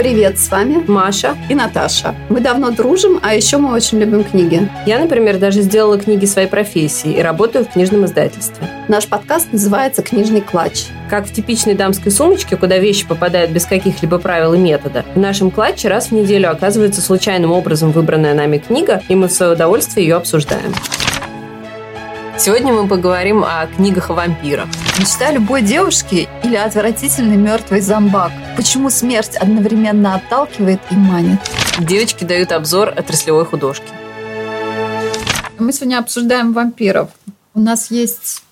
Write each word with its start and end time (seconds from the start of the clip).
Привет, 0.00 0.38
с 0.38 0.50
вами 0.50 0.82
Маша 0.86 1.36
и 1.50 1.54
Наташа. 1.54 2.14
Мы 2.30 2.40
давно 2.40 2.70
дружим, 2.70 3.20
а 3.22 3.34
еще 3.34 3.58
мы 3.58 3.74
очень 3.74 3.98
любим 3.98 4.24
книги. 4.24 4.66
Я, 4.86 4.98
например, 4.98 5.36
даже 5.36 5.60
сделала 5.60 5.98
книги 5.98 6.24
своей 6.24 6.48
профессии 6.48 7.12
и 7.12 7.20
работаю 7.20 7.66
в 7.66 7.68
книжном 7.68 8.06
издательстве. 8.06 8.66
Наш 8.88 9.06
подкаст 9.06 9.52
называется 9.52 10.00
«Книжный 10.00 10.40
клатч». 10.40 10.84
Как 11.10 11.26
в 11.26 11.32
типичной 11.34 11.74
дамской 11.74 12.10
сумочке, 12.10 12.56
куда 12.56 12.78
вещи 12.78 13.06
попадают 13.06 13.50
без 13.50 13.66
каких-либо 13.66 14.18
правил 14.18 14.54
и 14.54 14.58
метода, 14.58 15.04
в 15.14 15.18
нашем 15.18 15.50
клатче 15.50 15.88
раз 15.88 16.06
в 16.06 16.12
неделю 16.12 16.50
оказывается 16.50 17.02
случайным 17.02 17.52
образом 17.52 17.92
выбранная 17.92 18.32
нами 18.32 18.56
книга, 18.56 19.02
и 19.10 19.14
мы 19.14 19.28
в 19.28 19.32
свое 19.32 19.52
удовольствие 19.52 20.06
ее 20.06 20.16
обсуждаем. 20.16 20.72
Сегодня 22.38 22.72
мы 22.72 22.88
поговорим 22.88 23.44
о 23.44 23.66
книгах 23.66 24.08
о 24.08 24.14
вампирах. 24.14 24.64
Мечта 24.98 25.30
любой 25.30 25.60
девушки 25.60 26.26
или 26.42 26.56
отвратительный 26.56 27.36
мертвый 27.36 27.82
зомбак. 27.82 28.32
Почему 28.60 28.90
смерть 28.90 29.38
одновременно 29.38 30.16
отталкивает 30.16 30.80
и 30.90 30.94
манит? 30.94 31.38
Девочки 31.78 32.24
дают 32.24 32.52
обзор 32.52 32.90
отраслевой 32.90 33.46
художки. 33.46 33.90
Мы 35.58 35.72
сегодня 35.72 35.98
обсуждаем 35.98 36.52
вампиров. 36.52 37.08
У 37.54 37.60
нас 37.60 37.90
есть 37.90 38.42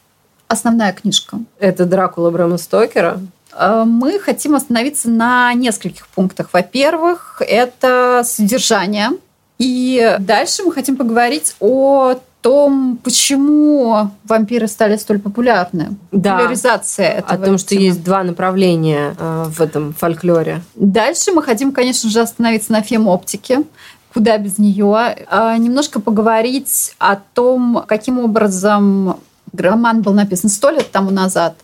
основная 0.47 0.95
книжка. 0.95 1.41
Это 1.59 1.85
Дракула 1.85 2.31
Брэма 2.31 2.57
Стокера. 2.57 3.21
Э, 3.53 3.85
мы 3.87 4.19
хотим 4.19 4.55
остановиться 4.55 5.11
на 5.11 5.53
нескольких 5.53 6.07
пунктах. 6.09 6.55
Во-первых, 6.55 7.43
это 7.47 8.23
содержание. 8.25 9.11
И 9.59 10.17
дальше 10.21 10.63
мы 10.63 10.73
хотим 10.73 10.97
поговорить 10.97 11.55
о 11.61 12.15
том, 12.49 12.99
почему 13.05 14.11
вампиры 14.25 14.69
стали 14.69 14.97
столь 14.97 15.19
популярны. 15.19 15.97
Да. 16.13 16.37
Популяризация 16.37 17.11
этого. 17.19 17.43
О 17.43 17.47
том, 17.47 17.59
что 17.59 17.71
темы. 17.71 17.83
есть 17.83 18.03
два 18.03 18.23
направления 18.23 19.15
э, 19.19 19.45
в 19.49 19.61
этом 19.61 19.93
фольклоре. 19.93 20.63
Дальше 20.75 21.33
мы 21.33 21.43
хотим, 21.43 21.73
конечно 21.73 22.09
же, 22.09 22.21
остановиться 22.21 22.73
на 22.73 22.81
фем-оптике 22.81 23.65
куда 24.15 24.39
без 24.39 24.57
нее. 24.57 25.17
А 25.31 25.59
немножко 25.59 26.01
поговорить 26.01 26.95
о 26.99 27.17
том, 27.17 27.85
каким 27.87 28.19
образом 28.19 29.21
роман 29.53 30.01
был 30.01 30.15
написан 30.15 30.49
сто 30.49 30.71
лет 30.71 30.91
тому 30.91 31.11
назад, 31.11 31.55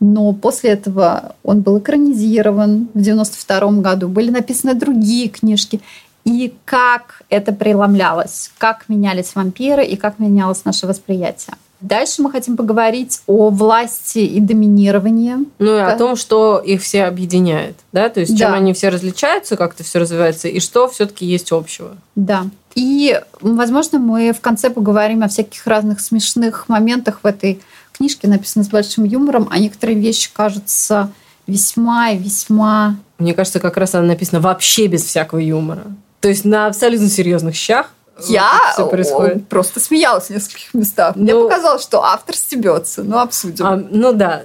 но 0.00 0.32
после 0.32 0.70
этого 0.70 1.34
он 1.44 1.60
был 1.60 1.78
экранизирован 1.78 2.88
в 2.94 3.00
92 3.02 3.82
году, 3.82 4.08
были 4.08 4.30
написаны 4.30 4.74
другие 4.74 5.28
книжки 5.28 5.82
и 6.24 6.54
как 6.64 7.22
это 7.28 7.52
преломлялось, 7.52 8.50
как 8.58 8.88
менялись 8.88 9.34
вампиры 9.34 9.84
и 9.84 9.96
как 9.96 10.18
менялось 10.18 10.64
наше 10.64 10.86
восприятие. 10.86 11.56
Дальше 11.82 12.22
мы 12.22 12.30
хотим 12.30 12.56
поговорить 12.56 13.20
о 13.26 13.50
власти 13.50 14.20
и 14.20 14.38
доминировании. 14.38 15.34
Ну 15.58 15.76
и 15.76 15.80
о 15.80 15.96
том, 15.98 16.14
что 16.14 16.58
их 16.58 16.80
все 16.80 17.04
объединяет, 17.04 17.76
да, 17.90 18.08
то 18.08 18.20
есть 18.20 18.32
да. 18.32 18.38
чем 18.38 18.54
они 18.54 18.72
все 18.72 18.88
различаются, 18.88 19.56
как 19.56 19.74
это 19.74 19.82
все 19.82 19.98
развивается, 19.98 20.46
и 20.46 20.60
что 20.60 20.88
все-таки 20.88 21.26
есть 21.26 21.50
общего. 21.50 21.96
Да. 22.14 22.44
И, 22.76 23.20
возможно, 23.40 23.98
мы 23.98 24.32
в 24.32 24.40
конце 24.40 24.70
поговорим 24.70 25.24
о 25.24 25.28
всяких 25.28 25.66
разных 25.66 26.00
смешных 26.00 26.68
моментах 26.68 27.20
в 27.24 27.26
этой 27.26 27.60
книжке, 27.92 28.28
написанной 28.28 28.64
с 28.64 28.68
большим 28.68 29.02
юмором, 29.02 29.48
а 29.50 29.58
некоторые 29.58 29.98
вещи 29.98 30.30
кажутся 30.32 31.10
весьма 31.48 32.10
и 32.10 32.18
весьма... 32.18 32.96
Мне 33.18 33.34
кажется, 33.34 33.58
как 33.58 33.76
раз 33.76 33.94
она 33.94 34.06
написана 34.06 34.40
вообще 34.40 34.86
без 34.86 35.04
всякого 35.04 35.40
юмора. 35.40 35.84
То 36.22 36.28
есть 36.28 36.44
на 36.44 36.66
абсолютно 36.68 37.08
серьезных 37.08 37.56
щах 37.56 37.90
я 38.28 38.70
все 38.72 38.86
происходит. 38.86 39.48
просто 39.48 39.80
смеялась 39.80 40.26
в 40.26 40.30
нескольких 40.30 40.72
местах. 40.72 41.16
Ну, 41.16 41.22
Мне 41.22 41.34
показалось, 41.34 41.82
что 41.82 42.02
автор 42.02 42.36
стебется. 42.36 43.02
Ну, 43.02 43.18
обсудим. 43.18 43.66
А, 43.66 43.76
ну 43.76 44.12
да. 44.12 44.42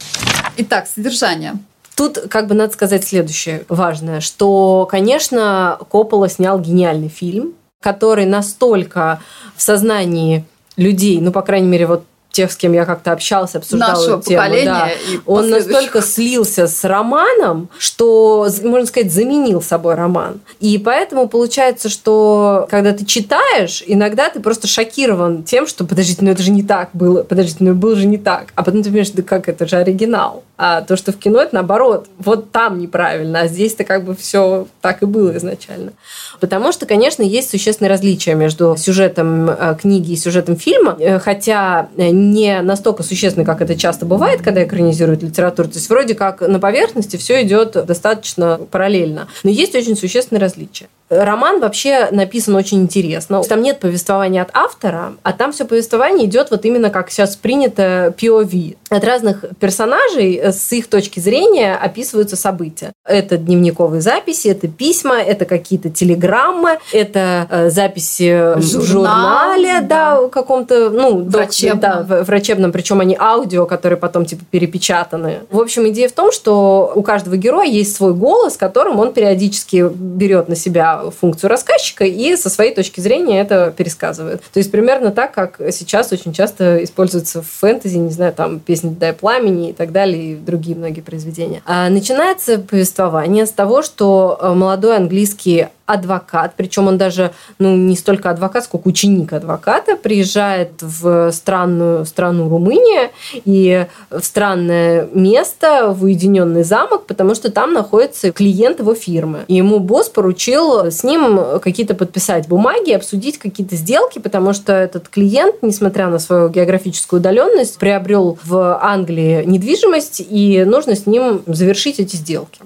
Итак, 0.57 0.87
содержание. 0.93 1.53
Тут 1.95 2.17
как 2.29 2.47
бы 2.47 2.55
надо 2.55 2.73
сказать 2.73 3.05
следующее 3.05 3.63
важное, 3.69 4.21
что, 4.21 4.87
конечно, 4.89 5.77
Коппола 5.89 6.29
снял 6.29 6.59
гениальный 6.59 7.09
фильм, 7.09 7.53
который 7.79 8.25
настолько 8.25 9.21
в 9.55 9.61
сознании 9.61 10.45
людей, 10.77 11.21
ну, 11.21 11.31
по 11.31 11.43
крайней 11.43 11.67
мере, 11.67 11.85
вот 11.85 12.03
тех, 12.37 12.51
с 12.51 12.55
кем 12.55 12.73
я 12.73 12.85
как-то 12.85 13.13
общался, 13.13 13.57
обсуждала 13.57 13.93
Нашего 13.93 14.19
эту 14.19 14.29
тему, 14.29 14.43
да, 14.63 14.89
он 15.25 15.49
настолько 15.49 16.03
слился 16.03 16.67
с 16.67 16.83
романом, 16.83 17.67
что, 17.79 18.47
можно 18.63 18.85
сказать, 18.85 19.11
заменил 19.11 19.59
собой 19.59 19.95
роман. 19.95 20.39
И 20.59 20.77
поэтому 20.77 21.27
получается, 21.27 21.89
что 21.89 22.67
когда 22.69 22.93
ты 22.93 23.05
читаешь, 23.05 23.83
иногда 23.87 24.29
ты 24.29 24.39
просто 24.39 24.67
шокирован 24.67 25.43
тем, 25.43 25.65
что, 25.65 25.83
подождите, 25.83 26.19
ну 26.23 26.29
это 26.29 26.43
же 26.43 26.51
не 26.51 26.61
так 26.61 26.89
было, 26.93 27.23
подождите, 27.23 27.57
ну 27.61 27.73
было 27.73 27.95
же 27.95 28.05
не 28.05 28.19
так. 28.19 28.49
А 28.53 28.61
потом 28.61 28.83
ты 28.83 28.89
понимаешь, 28.89 29.09
да 29.09 29.23
как, 29.23 29.49
это 29.49 29.67
же 29.67 29.77
оригинал. 29.77 30.43
А 30.57 30.81
то, 30.81 30.95
что 30.95 31.11
в 31.11 31.17
кино, 31.17 31.39
это 31.39 31.53
наоборот, 31.53 32.07
вот 32.17 32.51
там 32.51 32.79
неправильно, 32.79 33.41
а 33.41 33.47
здесь-то 33.47 33.83
как 33.83 34.03
бы 34.03 34.15
все 34.15 34.67
так 34.81 35.03
и 35.03 35.05
было 35.05 35.37
изначально. 35.37 35.93
Потому 36.39 36.71
что, 36.71 36.87
конечно, 36.87 37.21
есть 37.21 37.51
существенные 37.51 37.91
различия 37.91 38.33
между 38.33 38.75
сюжетом 38.75 39.49
э, 39.49 39.77
книги 39.79 40.13
и 40.13 40.15
сюжетом 40.15 40.55
фильма, 40.55 40.97
э, 40.99 41.19
хотя 41.19 41.89
э, 41.95 42.09
не 42.09 42.61
настолько 42.61 43.03
существенны, 43.03 43.45
как 43.45 43.61
это 43.61 43.75
часто 43.75 44.07
бывает, 44.07 44.41
когда 44.41 44.63
экранизируют 44.63 45.21
литературу. 45.21 45.69
То 45.69 45.75
есть 45.75 45.89
вроде 45.89 46.15
как 46.15 46.41
на 46.41 46.59
поверхности 46.59 47.17
все 47.17 47.43
идет 47.43 47.73
достаточно 47.85 48.59
параллельно. 48.71 49.27
Но 49.43 49.51
есть 49.51 49.75
очень 49.75 49.95
существенные 49.95 50.41
различия. 50.41 50.87
Роман 51.09 51.59
вообще 51.59 52.09
написан 52.11 52.55
очень 52.55 52.81
интересно. 52.81 53.41
Там 53.43 53.61
нет 53.61 53.79
повествования 53.79 54.41
от 54.41 54.49
автора, 54.53 55.13
а 55.23 55.33
там 55.33 55.51
все 55.51 55.65
повествование 55.65 56.27
идет 56.27 56.51
вот 56.51 56.65
именно 56.65 56.89
как 56.89 57.09
сейчас 57.09 57.35
принято 57.35 58.13
POV. 58.17 58.77
От 58.89 59.03
разных 59.03 59.45
персонажей 59.59 60.41
с 60.43 60.71
их 60.73 60.87
точки 60.87 61.19
зрения 61.19 61.75
описываются 61.75 62.35
события. 62.35 62.91
Это 63.05 63.37
дневниковые 63.37 64.01
записи, 64.01 64.49
это 64.49 64.67
письма, 64.67 65.17
это 65.17 65.45
какие-то 65.45 65.89
телеграммы, 65.89 66.79
это 66.91 67.47
э, 67.49 67.69
записи 67.69 68.59
Журнал, 68.59 68.59
в 68.59 68.85
журнале, 68.85 69.81
да, 69.81 70.21
да 70.21 70.27
каком-то, 70.29 70.89
ну, 70.89 71.23
врачебном. 71.23 71.79
Да, 71.79 72.23
врачебном, 72.23 72.71
причем 72.71 72.99
они 72.99 73.15
аудио, 73.19 73.65
которые 73.65 73.97
потом 73.97 74.25
типа 74.25 74.43
перепечатаны. 74.49 75.39
В 75.49 75.59
общем, 75.59 75.87
идея 75.89 76.09
в 76.09 76.13
том, 76.13 76.31
что 76.31 76.91
у 76.95 77.01
каждого 77.01 77.37
героя 77.37 77.67
есть 77.67 77.95
свой 77.95 78.13
голос, 78.13 78.57
которым 78.57 78.99
он 78.99 79.13
периодически 79.13 79.89
берет 79.93 80.49
на 80.49 80.55
себя 80.55 80.96
функцию 81.19 81.49
рассказчика 81.49 82.05
и 82.05 82.35
со 82.35 82.49
своей 82.49 82.73
точки 82.73 82.99
зрения 82.99 83.41
это 83.41 83.73
пересказывает. 83.75 84.41
То 84.53 84.57
есть 84.59 84.71
примерно 84.71 85.11
так, 85.11 85.33
как 85.33 85.59
сейчас 85.71 86.11
очень 86.11 86.33
часто 86.33 86.83
используется 86.83 87.41
в 87.41 87.47
фэнтези, 87.47 87.97
не 87.97 88.11
знаю, 88.11 88.33
там 88.33 88.59
песни 88.59 88.95
«Дай 88.97 89.13
пламени» 89.13 89.69
и 89.69 89.73
так 89.73 89.91
далее, 89.91 90.33
и 90.33 90.35
другие 90.35 90.75
многие 90.75 91.01
произведения. 91.01 91.61
А 91.65 91.89
начинается 91.89 92.59
повествование 92.59 93.45
с 93.45 93.51
того, 93.51 93.81
что 93.81 94.37
э, 94.41 94.53
молодой 94.53 94.97
английский 94.97 95.67
адвокат, 95.87 96.53
причем 96.55 96.87
он 96.87 96.97
даже 96.97 97.31
ну, 97.59 97.75
не 97.75 97.95
столько 97.95 98.29
адвокат, 98.29 98.65
сколько 98.65 98.89
ученик 98.89 99.33
адвоката, 99.33 99.95
приезжает 99.95 100.73
в 100.81 101.31
странную 101.31 102.05
страну 102.05 102.49
Румыния 102.49 103.11
и 103.45 103.87
в 104.11 104.21
странное 104.21 105.07
место, 105.13 105.93
в 105.93 106.03
уединенный 106.03 106.63
замок, 106.63 107.07
потому 107.07 107.33
что 107.33 107.49
там 107.49 107.73
находится 107.73 108.31
клиент 108.31 108.79
его 108.79 108.93
фирмы. 108.93 109.45
И 109.47 109.55
ему 109.55 109.79
босс 109.79 110.09
поручил 110.09 110.86
с 110.91 111.03
ним 111.03 111.59
какие-то 111.61 111.95
подписать 111.95 112.47
бумаги, 112.47 112.91
обсудить 112.91 113.37
какие-то 113.37 113.75
сделки, 113.75 114.19
потому 114.19 114.53
что 114.53 114.73
этот 114.73 115.09
клиент, 115.09 115.55
несмотря 115.61 116.07
на 116.07 116.19
свою 116.19 116.49
географическую 116.49 117.19
удаленность, 117.19 117.77
приобрел 117.77 118.37
в 118.43 118.79
Англии 118.81 119.43
недвижимость, 119.45 120.25
и 120.29 120.63
нужно 120.65 120.95
с 120.95 121.05
ним 121.05 121.43
завершить 121.45 121.99
эти 121.99 122.15
сделки. 122.15 122.61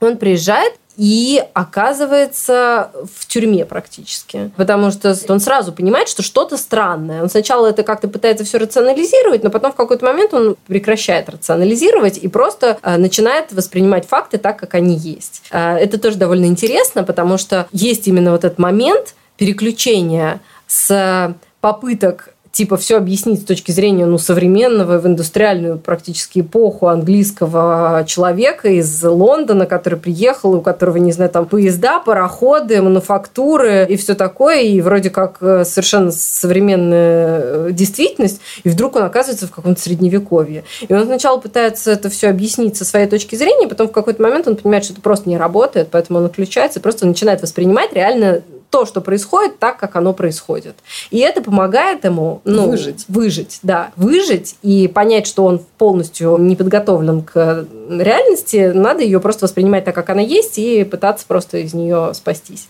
Он 0.00 0.16
приезжает, 0.16 0.74
и 0.96 1.44
оказывается 1.52 2.90
в 3.14 3.26
тюрьме 3.26 3.64
практически. 3.64 4.50
Потому 4.56 4.90
что 4.90 5.14
он 5.28 5.40
сразу 5.40 5.72
понимает, 5.72 6.08
что 6.08 6.22
что-то 6.22 6.56
странное. 6.56 7.22
Он 7.22 7.28
сначала 7.28 7.66
это 7.66 7.82
как-то 7.82 8.08
пытается 8.08 8.44
все 8.44 8.58
рационализировать, 8.58 9.42
но 9.44 9.50
потом 9.50 9.72
в 9.72 9.76
какой-то 9.76 10.04
момент 10.04 10.32
он 10.32 10.56
прекращает 10.66 11.28
рационализировать 11.28 12.18
и 12.18 12.28
просто 12.28 12.78
э, 12.82 12.96
начинает 12.96 13.52
воспринимать 13.52 14.06
факты 14.06 14.38
так, 14.38 14.58
как 14.58 14.74
они 14.74 14.96
есть. 14.96 15.42
Э, 15.50 15.76
это 15.76 15.98
тоже 15.98 16.16
довольно 16.16 16.46
интересно, 16.46 17.04
потому 17.04 17.36
что 17.36 17.68
есть 17.72 18.08
именно 18.08 18.32
вот 18.32 18.44
этот 18.44 18.58
момент 18.58 19.14
переключения 19.36 20.40
с 20.66 21.34
попыток 21.60 22.30
типа 22.56 22.78
все 22.78 22.96
объяснить 22.96 23.42
с 23.42 23.44
точки 23.44 23.70
зрения 23.70 24.06
ну, 24.06 24.16
современного 24.16 24.96
в 24.98 25.06
индустриальную 25.06 25.76
практически 25.78 26.40
эпоху 26.40 26.86
английского 26.86 28.02
человека 28.06 28.68
из 28.68 29.04
Лондона, 29.04 29.66
который 29.66 29.98
приехал, 29.98 30.54
у 30.54 30.62
которого, 30.62 30.96
не 30.96 31.12
знаю, 31.12 31.28
там 31.28 31.44
поезда, 31.44 32.00
пароходы, 32.00 32.80
мануфактуры 32.80 33.86
и 33.86 33.98
все 33.98 34.14
такое, 34.14 34.62
и 34.62 34.80
вроде 34.80 35.10
как 35.10 35.36
э, 35.42 35.66
совершенно 35.66 36.10
современная 36.10 37.40
э, 37.42 37.68
действительность, 37.72 38.40
и 38.64 38.70
вдруг 38.70 38.96
он 38.96 39.02
оказывается 39.02 39.48
в 39.48 39.50
каком-то 39.50 39.78
средневековье. 39.78 40.64
И 40.88 40.94
он 40.94 41.04
сначала 41.04 41.38
пытается 41.38 41.90
это 41.90 42.08
все 42.08 42.30
объяснить 42.30 42.74
со 42.78 42.86
своей 42.86 43.06
точки 43.06 43.36
зрения, 43.36 43.68
потом 43.68 43.88
в 43.88 43.92
какой-то 43.92 44.22
момент 44.22 44.48
он 44.48 44.56
понимает, 44.56 44.84
что 44.84 44.94
это 44.94 45.02
просто 45.02 45.28
не 45.28 45.36
работает, 45.36 45.88
поэтому 45.90 46.20
он 46.20 46.24
отключается 46.24 46.80
просто 46.80 47.06
начинает 47.06 47.42
воспринимать 47.42 47.92
реально 47.92 48.40
то, 48.70 48.86
что 48.86 49.00
происходит, 49.00 49.58
так, 49.58 49.78
как 49.78 49.96
оно 49.96 50.12
происходит. 50.12 50.76
И 51.10 51.18
это 51.18 51.42
помогает 51.42 52.04
ему 52.04 52.40
ну, 52.44 52.68
выжить. 52.68 53.04
Выжить, 53.08 53.58
да. 53.62 53.90
Выжить 53.96 54.56
и 54.62 54.88
понять, 54.88 55.26
что 55.26 55.44
он 55.44 55.60
полностью 55.78 56.36
не 56.38 56.56
подготовлен 56.56 57.22
к 57.22 57.66
реальности, 57.88 58.72
надо 58.74 59.02
ее 59.02 59.20
просто 59.20 59.46
воспринимать 59.46 59.84
так, 59.84 59.94
как 59.94 60.10
она 60.10 60.20
есть, 60.20 60.58
и 60.58 60.84
пытаться 60.84 61.24
просто 61.26 61.58
из 61.58 61.74
нее 61.74 62.12
спастись. 62.14 62.68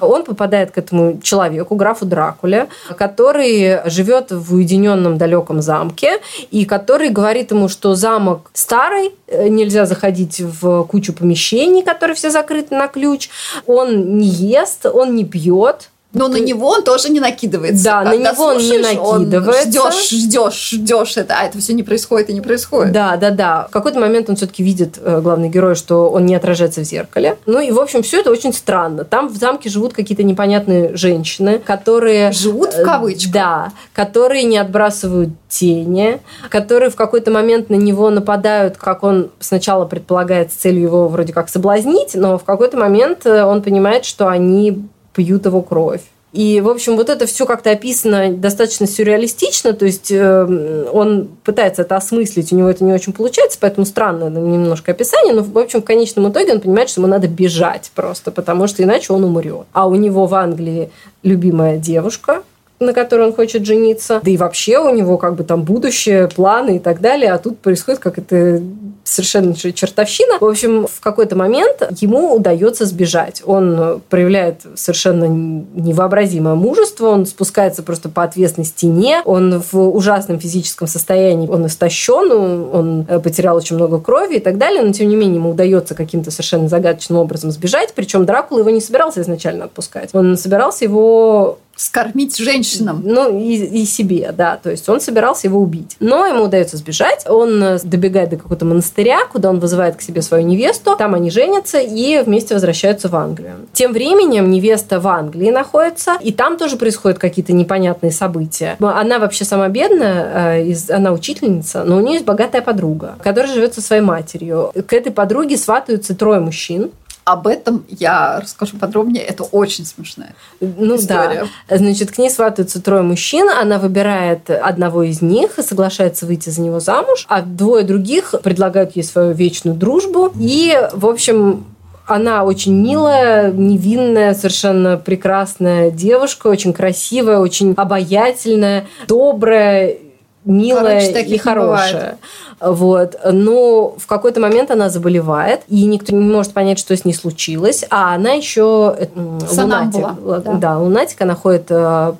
Он 0.00 0.24
попадает 0.24 0.70
к 0.70 0.78
этому 0.78 1.20
человеку, 1.22 1.74
графу 1.74 2.06
Дракуле, 2.06 2.68
который 2.96 3.88
живет 3.88 4.30
в 4.30 4.54
уединенном 4.54 5.18
далеком 5.18 5.62
замке, 5.62 6.20
и 6.50 6.64
который 6.64 7.10
говорит 7.10 7.50
ему, 7.50 7.68
что 7.68 7.94
замок 7.94 8.50
старый, 8.52 9.12
э, 9.26 9.48
нельзя 9.48 9.86
заходить 9.86 10.40
в 10.40 10.84
кучу 10.84 11.12
помещений, 11.12 11.82
которые 11.82 12.14
все 12.14 12.30
закрыты 12.30 12.74
на 12.74 12.88
ключ, 12.88 13.28
он 13.66 14.18
не 14.18 14.28
ест, 14.28 14.86
он 14.86 15.14
не 15.14 15.24
пьет, 15.26 15.90
но 16.16 16.28
на 16.28 16.38
него 16.38 16.68
он 16.68 16.82
тоже 16.82 17.10
не 17.10 17.20
накидывается. 17.20 17.84
Да, 17.84 18.02
на 18.02 18.16
него 18.16 18.44
он 18.44 18.58
не 18.58 18.78
накидывается. 18.78 19.68
Ждешь, 19.68 20.10
ждешь, 20.10 20.70
ждешь 20.70 21.16
это, 21.18 21.34
а 21.38 21.44
это 21.44 21.58
все 21.58 21.74
не 21.74 21.82
происходит 21.82 22.30
и 22.30 22.32
не 22.32 22.40
происходит. 22.40 22.92
Да, 22.92 23.16
да, 23.16 23.30
да. 23.30 23.66
В 23.68 23.72
какой-то 23.72 24.00
момент 24.00 24.30
он 24.30 24.36
все-таки 24.36 24.62
видит, 24.62 24.98
э, 24.98 25.20
главный 25.20 25.50
герой, 25.50 25.74
что 25.74 26.08
он 26.08 26.24
не 26.24 26.34
отражается 26.34 26.80
в 26.80 26.84
зеркале. 26.84 27.36
Ну 27.44 27.60
и, 27.60 27.70
в 27.70 27.78
общем, 27.78 28.02
все 28.02 28.20
это 28.20 28.30
очень 28.30 28.54
странно. 28.54 29.04
Там 29.04 29.28
в 29.28 29.36
замке 29.36 29.68
живут 29.68 29.92
какие-то 29.92 30.22
непонятные 30.22 30.96
женщины, 30.96 31.58
которые... 31.58 32.32
Живут 32.32 32.72
в 32.72 32.82
кавычках. 32.82 33.32
Да, 33.32 33.72
которые 33.92 34.44
не 34.44 34.56
отбрасывают 34.56 35.30
тени, 35.48 36.20
которые 36.48 36.90
в 36.90 36.96
какой-то 36.96 37.30
момент 37.30 37.68
на 37.68 37.74
него 37.74 38.08
нападают, 38.08 38.78
как 38.78 39.02
он 39.02 39.30
сначала 39.40 39.84
предполагает 39.84 40.50
с 40.50 40.54
целью 40.54 40.82
его 40.82 41.08
вроде 41.08 41.32
как 41.34 41.50
соблазнить, 41.50 42.14
но 42.14 42.38
в 42.38 42.44
какой-то 42.44 42.78
момент 42.78 43.26
э, 43.26 43.44
он 43.44 43.62
понимает, 43.62 44.06
что 44.06 44.28
они 44.28 44.86
пьют 45.16 45.46
его 45.46 45.62
кровь. 45.62 46.02
И, 46.32 46.60
в 46.60 46.68
общем, 46.68 46.96
вот 46.96 47.08
это 47.08 47.24
все 47.24 47.46
как-то 47.46 47.70
описано 47.70 48.30
достаточно 48.30 48.86
сюрреалистично, 48.86 49.72
то 49.72 49.86
есть 49.86 50.10
э, 50.10 50.86
он 50.92 51.28
пытается 51.44 51.80
это 51.82 51.96
осмыслить, 51.96 52.52
у 52.52 52.56
него 52.56 52.68
это 52.68 52.84
не 52.84 52.92
очень 52.92 53.14
получается, 53.14 53.56
поэтому 53.58 53.86
странное 53.86 54.28
немножко 54.28 54.92
описание, 54.92 55.32
но, 55.32 55.42
в 55.42 55.58
общем, 55.58 55.80
в 55.80 55.84
конечном 55.86 56.30
итоге 56.30 56.52
он 56.52 56.60
понимает, 56.60 56.90
что 56.90 57.00
ему 57.00 57.08
надо 57.08 57.26
бежать 57.26 57.90
просто, 57.94 58.32
потому 58.32 58.66
что 58.66 58.82
иначе 58.82 59.14
он 59.14 59.24
умрет. 59.24 59.66
А 59.72 59.88
у 59.88 59.94
него 59.94 60.26
в 60.26 60.34
Англии 60.34 60.90
любимая 61.22 61.78
девушка, 61.78 62.42
на 62.80 62.92
которой 62.92 63.28
он 63.28 63.34
хочет 63.34 63.64
жениться. 63.64 64.20
Да 64.22 64.30
и 64.30 64.36
вообще 64.36 64.78
у 64.78 64.94
него 64.94 65.16
как 65.18 65.34
бы 65.34 65.44
там 65.44 65.62
будущее, 65.62 66.28
планы 66.28 66.76
и 66.76 66.78
так 66.78 67.00
далее. 67.00 67.32
А 67.32 67.38
тут 67.38 67.58
происходит 67.58 68.00
как 68.00 68.18
это 68.18 68.62
совершенно 69.04 69.54
чертовщина. 69.54 70.38
В 70.40 70.44
общем, 70.44 70.86
в 70.86 71.00
какой-то 71.00 71.36
момент 71.36 71.80
ему 72.00 72.34
удается 72.34 72.84
сбежать. 72.84 73.40
Он 73.46 74.02
проявляет 74.08 74.62
совершенно 74.74 75.26
невообразимое 75.26 76.54
мужество. 76.54 77.08
Он 77.08 77.24
спускается 77.24 77.82
просто 77.84 78.08
по 78.08 78.24
отвесной 78.24 78.66
стене. 78.66 79.22
Он 79.24 79.62
в 79.70 79.78
ужасном 79.78 80.40
физическом 80.40 80.88
состоянии. 80.88 81.48
Он 81.48 81.66
истощен, 81.66 82.32
он 82.72 83.04
потерял 83.22 83.56
очень 83.56 83.76
много 83.76 84.00
крови 84.00 84.36
и 84.36 84.40
так 84.40 84.58
далее. 84.58 84.82
Но, 84.82 84.92
тем 84.92 85.08
не 85.08 85.16
менее, 85.16 85.36
ему 85.36 85.50
удается 85.50 85.94
каким-то 85.94 86.30
совершенно 86.32 86.68
загадочным 86.68 87.18
образом 87.18 87.52
сбежать. 87.52 87.92
Причем 87.94 88.26
Дракула 88.26 88.58
его 88.60 88.70
не 88.70 88.80
собирался 88.80 89.22
изначально 89.22 89.66
отпускать. 89.66 90.10
Он 90.14 90.36
собирался 90.36 90.84
его 90.84 91.58
скормить 91.76 92.36
женщинам. 92.36 93.02
Ну, 93.04 93.38
и, 93.38 93.54
и 93.54 93.84
себе, 93.84 94.32
да. 94.36 94.58
То 94.60 94.70
есть 94.70 94.88
он 94.88 95.00
собирался 95.00 95.46
его 95.46 95.60
убить. 95.60 95.96
Но 96.00 96.26
ему 96.26 96.44
удается 96.44 96.76
сбежать. 96.78 97.24
Он 97.28 97.62
э, 97.62 97.78
добегает 97.84 98.30
до 98.30 98.36
какого-то 98.36 98.64
монастыря, 98.64 99.20
куда 99.30 99.50
он 99.50 99.60
вызывает 99.60 99.96
к 99.96 100.00
себе 100.00 100.22
свою 100.22 100.44
невесту. 100.46 100.96
Там 100.96 101.14
они 101.14 101.30
женятся 101.30 101.78
и 101.78 102.22
вместе 102.22 102.54
возвращаются 102.54 103.08
в 103.08 103.16
Англию. 103.16 103.54
Тем 103.74 103.92
временем 103.92 104.50
невеста 104.50 105.00
в 105.00 105.06
Англии 105.06 105.50
находится, 105.50 106.16
и 106.20 106.32
там 106.32 106.56
тоже 106.56 106.76
происходят 106.76 107.18
какие-то 107.18 107.52
непонятные 107.52 108.12
события. 108.12 108.76
Она 108.80 109.18
вообще 109.18 109.44
сама 109.44 109.68
бедная, 109.68 110.62
э, 110.64 110.74
она 110.88 111.12
учительница, 111.12 111.84
но 111.84 111.98
у 111.98 112.00
нее 112.00 112.14
есть 112.14 112.24
богатая 112.24 112.62
подруга, 112.62 113.16
которая 113.22 113.52
живет 113.52 113.74
со 113.74 113.82
своей 113.82 114.02
матерью. 114.02 114.72
К 114.86 114.92
этой 114.94 115.12
подруге 115.12 115.56
сватаются 115.58 116.14
трое 116.14 116.40
мужчин. 116.40 116.90
Об 117.26 117.48
этом 117.48 117.84
я 117.88 118.38
расскажу 118.40 118.76
подробнее. 118.76 119.24
Это 119.24 119.42
очень 119.42 119.84
смешная 119.84 120.36
ну, 120.60 120.94
история. 120.94 121.48
Да. 121.68 121.76
Значит, 121.76 122.12
к 122.12 122.18
ней 122.18 122.30
сватаются 122.30 122.80
трое 122.80 123.02
мужчин. 123.02 123.48
Она 123.48 123.80
выбирает 123.80 124.48
одного 124.48 125.02
из 125.02 125.22
них 125.22 125.58
и 125.58 125.62
соглашается 125.62 126.24
выйти 126.24 126.50
за 126.50 126.60
него 126.60 126.78
замуж. 126.78 127.26
А 127.28 127.42
двое 127.42 127.84
других 127.84 128.36
предлагают 128.44 128.94
ей 128.94 129.02
свою 129.02 129.32
вечную 129.32 129.76
дружбу. 129.76 130.32
И, 130.38 130.78
в 130.92 131.04
общем, 131.04 131.66
она 132.06 132.44
очень 132.44 132.80
милая, 132.80 133.50
невинная, 133.50 134.32
совершенно 134.32 134.96
прекрасная 134.96 135.90
девушка, 135.90 136.46
очень 136.46 136.72
красивая, 136.72 137.38
очень 137.38 137.74
обаятельная, 137.76 138.86
добрая, 139.08 139.96
милая 140.44 141.00
Короче, 141.12 141.34
и 141.34 141.38
хорошая. 141.38 142.18
Вот. 142.60 143.16
Но 143.30 143.94
в 143.98 144.06
какой-то 144.06 144.40
момент 144.40 144.70
она 144.70 144.88
заболевает, 144.88 145.60
и 145.68 145.84
никто 145.84 146.14
не 146.14 146.24
может 146.24 146.52
понять, 146.52 146.78
что 146.78 146.96
с 146.96 147.04
ней 147.04 147.12
случилось. 147.12 147.84
А 147.90 148.14
она 148.14 148.32
еще 148.32 148.96
лунатик. 149.14 150.06
Да. 150.24 150.54
да, 150.54 150.78
лунатик, 150.78 151.20
она 151.20 151.34
ходит 151.34 151.66
э, 151.70 152.12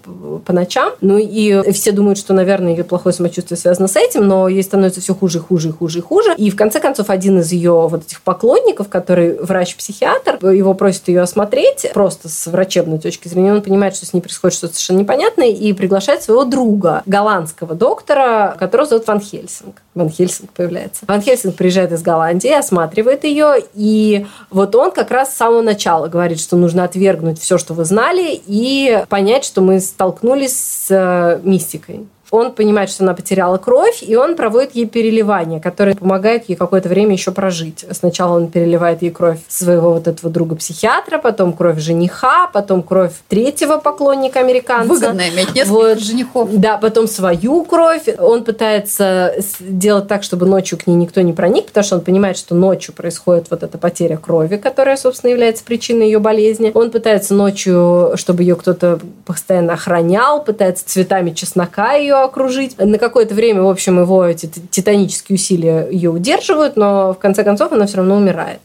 по 0.45 0.53
ночам. 0.53 0.93
Ну 1.01 1.19
и 1.19 1.71
все 1.73 1.93
думают, 1.93 2.19
что, 2.19 2.35
наверное, 2.35 2.73
ее 2.73 2.85
плохое 2.85 3.15
самочувствие 3.15 3.59
связано 3.59 3.89
с 3.89 3.97
этим, 3.97 4.27
но 4.27 4.49
ей 4.49 4.63
становится 4.63 5.01
все 5.01 5.15
хуже 5.15 5.39
и 5.39 5.41
хуже 5.41 5.71
и 5.71 5.73
хуже 5.73 5.99
и 5.99 6.03
хуже. 6.03 6.35
И 6.37 6.51
в 6.51 6.57
конце 6.57 6.81
концов 6.81 7.11
один 7.11 7.41
из 7.41 7.53
ее 7.53 7.89
вот 7.89 8.05
этих 8.05 8.21
поклонников, 8.23 8.89
который 8.89 9.39
врач-психиатр, 9.39 10.47
его 10.51 10.75
просит 10.75 11.09
ее 11.09 11.23
осмотреть 11.23 11.91
просто 11.95 12.29
с 12.29 12.47
врачебной 12.47 12.99
точки 12.99 13.29
зрения. 13.29 13.53
Он 13.53 13.63
понимает, 13.63 13.97
что 13.97 14.07
с 14.07 14.13
ней 14.13 14.21
происходит 14.21 14.57
что-то 14.57 14.75
совершенно 14.75 14.99
непонятное 14.99 15.49
и 15.49 15.73
приглашает 15.73 16.23
своего 16.23 16.45
друга, 16.45 17.03
голландского 17.07 17.75
доктора, 17.75 18.57
которого 18.59 18.89
зовут 18.89 19.07
Ван 19.07 19.21
Хельсинг. 19.21 19.83
Ван 19.95 20.11
Хельсинг 20.11 20.26
появляется. 20.55 21.05
Ван 21.07 21.23
Хельсинг 21.23 21.55
приезжает 21.57 21.93
из 21.93 22.03
Голландии, 22.03 22.53
осматривает 22.53 23.25
ее, 23.25 23.57
и 23.75 24.27
вот 24.51 24.75
он 24.75 24.91
как 24.91 25.11
раз 25.11 25.33
с 25.33 25.37
самого 25.37 25.63
начала 25.63 26.09
говорит, 26.09 26.41
что 26.41 26.57
нужно 26.57 26.85
отвергнуть 26.85 27.41
все, 27.41 27.59
что 27.59 27.75
вы 27.75 27.85
знали, 27.85 28.41
и 28.47 29.05
понять, 29.09 29.45
что 29.45 29.61
мы 29.61 29.81
столкнулись 29.81 30.57
с 30.57 30.87
э, 30.91 31.41
мистикой 31.43 32.07
он 32.31 32.53
понимает, 32.53 32.91
что 32.91 33.05
она 33.05 33.15
потеряла 33.15 33.59
кровь, 33.59 34.03
и 34.03 34.17
он 34.17 34.37
проводит 34.37 34.75
ей 34.75 34.87
переливание, 34.87 35.61
которое 35.61 35.95
помогает 35.95 36.49
ей 36.49 36.57
какое-то 36.57 36.89
время 36.89 37.13
еще 37.13 37.31
прожить. 37.31 37.85
Сначала 37.91 38.37
он 38.37 38.49
переливает 38.49 39.03
ей 39.03 39.11
кровь 39.11 39.39
своего 39.49 39.93
вот 39.93 40.09
этого 40.09 40.33
друга-психиатра, 40.33 41.19
потом 41.19 41.53
кровь 41.53 41.79
жениха, 41.79 42.49
потом 42.53 42.83
кровь 42.83 43.13
третьего 43.29 43.79
поклонника 43.79 44.41
американца. 44.41 44.89
Выгодно 44.93 45.29
иметь 45.29 45.55
несколько 45.55 45.73
вот. 45.73 45.99
женихов. 46.01 46.51
Да, 46.53 46.79
потом 46.79 47.07
свою 47.07 47.65
кровь. 47.65 48.09
Он 48.19 48.45
пытается 48.45 49.35
сделать 49.39 50.09
так, 50.09 50.23
чтобы 50.23 50.47
ночью 50.47 50.79
к 50.79 50.87
ней 50.87 50.95
никто 50.95 51.21
не 51.21 51.33
проник, 51.33 51.67
потому 51.67 51.85
что 51.85 51.97
он 51.97 52.03
понимает, 52.03 52.37
что 52.37 52.55
ночью 52.55 52.95
происходит 52.95 53.51
вот 53.51 53.63
эта 53.63 53.79
потеря 53.79 54.17
крови, 54.17 54.57
которая, 54.57 54.97
собственно, 54.97 55.31
является 55.31 55.65
причиной 55.65 56.07
ее 56.07 56.19
болезни. 56.19 56.73
Он 56.75 56.91
пытается 56.91 57.35
ночью, 57.35 58.13
чтобы 58.17 58.43
ее 58.43 58.57
кто-то 58.57 58.99
постоянно 59.25 59.75
охранял, 59.75 60.43
пытается 60.43 60.87
цветами 60.87 61.31
чеснока 61.31 61.93
ее 61.93 62.26
окружить. 62.27 62.79
На 62.79 62.99
какое-то 62.99 63.35
время, 63.35 63.63
в 63.63 63.69
общем, 63.69 64.01
его 64.01 64.25
эти 64.25 64.47
титанические 64.71 65.35
усилия 65.37 65.89
ее 65.91 66.11
удерживают, 66.11 66.77
но 66.77 67.15
в 67.15 67.19
конце 67.19 67.43
концов 67.45 67.73
она 67.73 67.87
все 67.87 67.99
равно 67.99 68.17
умирает. 68.17 68.61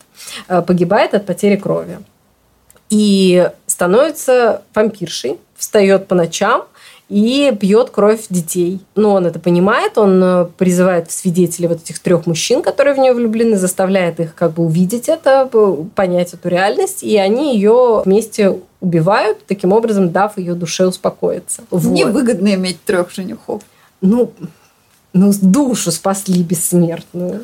Э, 0.47 0.61
погибает 0.61 1.13
от 1.13 1.25
потери 1.25 1.55
крови. 1.55 1.99
И 2.89 3.49
становится 3.67 4.63
вампиршей, 4.75 5.37
встает 5.55 6.07
по 6.07 6.15
ночам, 6.15 6.65
и 7.11 7.53
пьет 7.59 7.89
кровь 7.89 8.27
детей. 8.29 8.79
Но 8.95 9.13
он 9.15 9.25
это 9.25 9.37
понимает, 9.37 9.97
он 9.97 10.23
э, 10.23 10.45
призывает 10.57 11.11
свидетелей 11.11 11.67
вот 11.67 11.81
этих 11.81 11.99
трех 11.99 12.25
мужчин, 12.25 12.61
которые 12.61 12.95
в 12.95 12.99
нее 12.99 13.13
влюблены, 13.13 13.57
заставляет 13.57 14.21
их 14.21 14.33
как 14.33 14.53
бы 14.53 14.63
увидеть 14.63 15.09
это, 15.09 15.49
понять 15.93 16.33
эту 16.33 16.47
реальность, 16.47 17.03
и 17.03 17.17
они 17.17 17.53
ее 17.53 18.01
вместе 18.05 18.59
убивают, 18.79 19.45
таким 19.45 19.73
образом 19.73 20.11
дав 20.11 20.37
ее 20.37 20.53
душе 20.53 20.87
успокоиться. 20.87 21.63
Вот. 21.69 21.83
выгодно 22.05 22.53
иметь 22.55 22.81
трех 22.85 23.11
женихов. 23.11 23.61
Ну, 23.99 24.31
ну, 25.11 25.33
душу 25.41 25.91
спасли 25.91 26.41
бессмертную. 26.41 27.41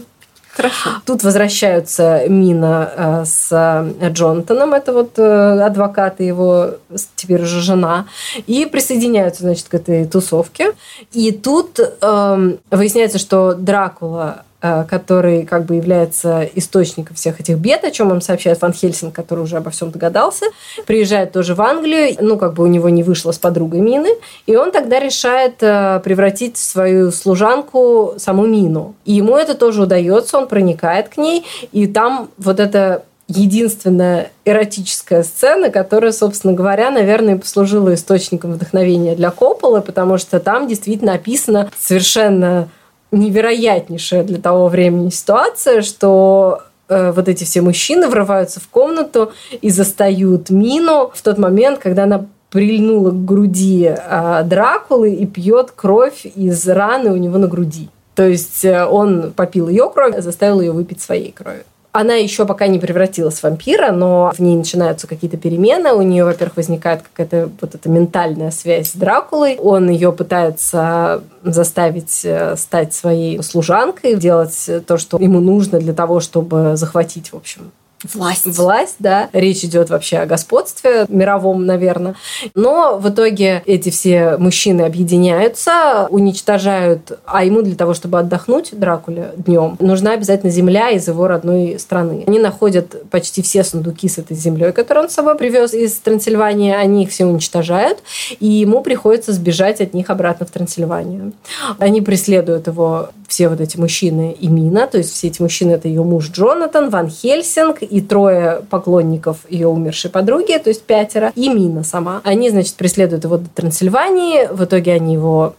Хорошо. 0.58 0.90
Тут 1.06 1.24
возвращаются 1.24 2.24
Мина 2.28 2.92
э, 2.96 3.26
с 3.26 3.50
э, 3.52 4.10
Джонатаном, 4.10 4.74
это 4.74 4.92
вот 4.92 5.20
э, 5.20 5.62
адвокат 5.62 6.20
и 6.20 6.26
его 6.26 6.72
теперь 7.16 7.44
уже 7.44 7.62
жена, 7.62 8.08
и 8.48 8.66
присоединяются, 8.66 9.44
значит, 9.44 9.68
к 9.68 9.76
этой 9.76 10.08
тусовке. 10.08 10.74
И 11.14 11.32
тут 11.32 11.80
э, 11.80 12.58
выясняется, 12.72 13.20
что 13.20 13.54
Дракула 13.54 14.46
который 14.60 15.46
как 15.46 15.66
бы 15.66 15.76
является 15.76 16.50
источником 16.56 17.16
всех 17.16 17.40
этих 17.40 17.58
бед, 17.58 17.84
о 17.84 17.92
чем 17.92 18.12
им 18.12 18.22
сообщает 18.22 18.60
Ван 18.62 18.74
Хельсинг, 18.74 19.14
который 19.14 19.44
уже 19.44 19.58
обо 19.58 19.70
всем 19.70 19.92
догадался, 19.92 20.46
приезжает 20.88 21.32
тоже 21.32 21.54
в 21.54 21.62
Англию, 21.62 22.16
ну, 22.20 22.38
как 22.38 22.56
бы 22.56 22.64
у 22.64 22.68
него 22.68 22.90
не 22.90 23.04
вышло 23.04 23.32
с 23.32 23.38
подругой 23.38 23.82
Мины, 23.82 24.10
и 24.48 24.56
он 24.56 24.72
тогда 24.72 25.00
решает 25.00 25.62
э, 25.62 26.02
превратить 26.04 26.58
в 26.58 26.64
свою 26.64 27.12
служанку 27.12 28.16
саму 28.18 28.48
Мину. 28.48 28.96
И 29.06 29.14
ему 29.14 29.36
это 29.36 29.54
тоже 29.54 29.84
удается, 29.84 30.40
он 30.40 30.48
проникает 30.48 31.10
к 31.10 31.18
ней, 31.18 31.46
и 31.72 31.86
там 31.86 32.30
вот 32.38 32.60
это 32.60 33.04
единственная 33.28 34.32
эротическая 34.46 35.24
сцена, 35.24 35.70
которая, 35.70 36.12
собственно 36.12 36.54
говоря, 36.54 36.92
наверное, 36.92 37.38
послужила 37.38 37.94
источником 37.94 38.54
вдохновения 38.54 39.16
для 39.16 39.32
Копполы, 39.32 39.82
потому 39.82 40.18
что 40.18 40.40
там 40.40 40.68
действительно 40.68 41.14
описана 41.14 41.70
совершенно 41.78 42.70
невероятнейшая 43.12 44.24
для 44.24 44.40
того 44.40 44.68
времени 44.68 45.10
ситуация, 45.10 45.82
что 45.82 46.64
э, 46.90 47.12
вот 47.12 47.28
эти 47.28 47.44
все 47.44 47.62
мужчины 47.62 48.08
врываются 48.08 48.60
в 48.60 48.68
комнату 48.68 49.32
и 49.62 49.70
застают 49.70 50.50
Мину 50.50 51.12
в 51.14 51.22
тот 51.22 51.38
момент, 51.38 51.80
когда 51.80 52.04
она 52.04 52.26
прильнула 52.50 53.12
к 53.12 53.26
груди 53.26 53.94
э, 53.96 54.44
Дракулы 54.46 55.14
и 55.14 55.26
пьет 55.26 55.72
кровь 55.76 56.26
из 56.26 56.68
раны 56.68 57.12
у 57.12 57.18
него 57.18 57.38
на 57.38 57.48
груди. 57.48 57.90
То 58.16 58.28
есть 58.28 58.66
э, 58.66 58.86
он 58.86 59.32
попил 59.36 59.70
ее 59.70 59.90
кровь, 59.94 60.16
заставил 60.18 60.62
ее 60.62 60.72
выпить 60.72 61.02
своей 61.02 61.32
крови. 61.32 61.64
Она 61.91 62.13
еще 62.13 62.46
пока 62.46 62.67
не 62.67 62.79
превратилась 62.79 63.39
в 63.39 63.44
вампира, 63.44 63.91
но 63.91 64.32
в 64.36 64.39
ней 64.39 64.56
начинаются 64.56 65.08
какие-то 65.08 65.38
перемены. 65.38 65.94
У 65.94 66.01
нее, 66.01 66.25
во-первых, 66.25 66.58
возникает 66.58 67.01
какая-то 67.01 67.50
вот 67.60 67.75
эта 67.75 67.89
ментальная 67.89 68.51
связь 68.51 68.91
с 68.91 68.96
Дракулой. 68.96 69.58
Он 69.58 69.89
ее 69.89 70.12
пытается 70.12 71.24
заставить 71.44 72.22
э, 72.24 72.56
стать 72.56 72.94
своей 72.94 73.41
служанкой, 73.41 74.15
делать 74.15 74.70
то, 74.86 74.98
что 74.98 75.17
ему 75.17 75.39
нужно 75.39 75.79
для 75.79 75.94
того, 75.94 76.20
чтобы 76.20 76.75
захватить, 76.75 77.32
в 77.32 77.36
общем, 77.36 77.72
Власть. 78.13 78.46
Власть, 78.46 78.96
да. 79.00 79.30
Речь 79.34 79.63
идет 79.63 79.89
вообще 79.89 80.18
о 80.18 80.25
господстве 80.25 81.06
мировом, 81.10 81.66
наверное. 81.66 82.16
Но 82.54 82.98
в 82.98 83.10
итоге 83.10 83.63
эти 83.66 83.89
все 83.89 84.38
мужчины 84.38 84.84
объединяются, 84.84 86.08
уничтожают, 86.10 87.20
а 87.25 87.44
ему 87.44 87.62
для 87.62 87.75
того, 87.75 87.94
чтобы 87.94 88.20
отдохнуть 88.20 88.70
Дракуле 88.72 89.32
днем, 89.38 89.77
нужна 89.80 90.12
обязательно 90.12 90.51
земля 90.51 90.92
из 90.92 91.08
его 91.08 91.27
родной 91.27 91.80
страны. 91.80 92.24
Они 92.27 92.39
находят 92.39 93.10
почти 93.10 93.42
все 93.42 93.63
сундуки 93.63 94.08
с 94.08 94.18
этой 94.20 94.38
землей, 94.38 94.72
которые 94.72 95.06
он 95.06 95.10
с 95.10 95.13
собой 95.13 95.36
привез 95.36 95.74
из 95.74 95.94
Трансильвании, 95.94 96.74
они 96.74 97.04
их 97.04 97.10
все 97.10 97.25
уничтожают, 97.25 98.00
и 98.39 98.46
ему 98.46 98.82
приходится 98.82 99.34
сбежать 99.34 99.82
от 99.82 99.94
них 99.94 100.10
обратно 100.10 100.46
в 100.46 100.51
Трансильванию. 100.51 101.34
Они 101.80 102.01
преследуют 102.01 102.68
его, 102.68 103.10
все 103.28 103.50
вот 103.50 103.60
эти 103.60 103.78
мужчины 103.78 104.36
и 104.40 104.48
Мина, 104.48 104.88
то 104.88 104.98
есть 104.98 105.14
все 105.14 105.28
эти 105.28 105.42
мужчины 105.42 105.72
это 105.72 105.88
ее 105.88 106.04
муж 106.04 106.30
Джонатан, 106.32 106.90
Ван 106.90 107.10
Хельсинг 107.10 107.82
и 107.82 108.02
трое 108.02 108.62
поклонников 108.70 109.40
ее 109.50 109.68
умершей 109.68 110.10
подруги, 110.10 110.58
то 110.58 110.70
есть 110.70 110.84
пятеро, 110.84 111.32
и 111.36 111.50
Мина 111.50 111.84
сама. 111.84 112.22
Они, 112.24 112.50
значит, 112.50 112.76
преследуют 112.76 113.26
его 113.26 113.38
до 113.38 113.50
Трансильвании, 113.50 114.48
в 114.52 114.64
итоге 114.64 114.94
они 114.94 115.14
его 115.14 115.56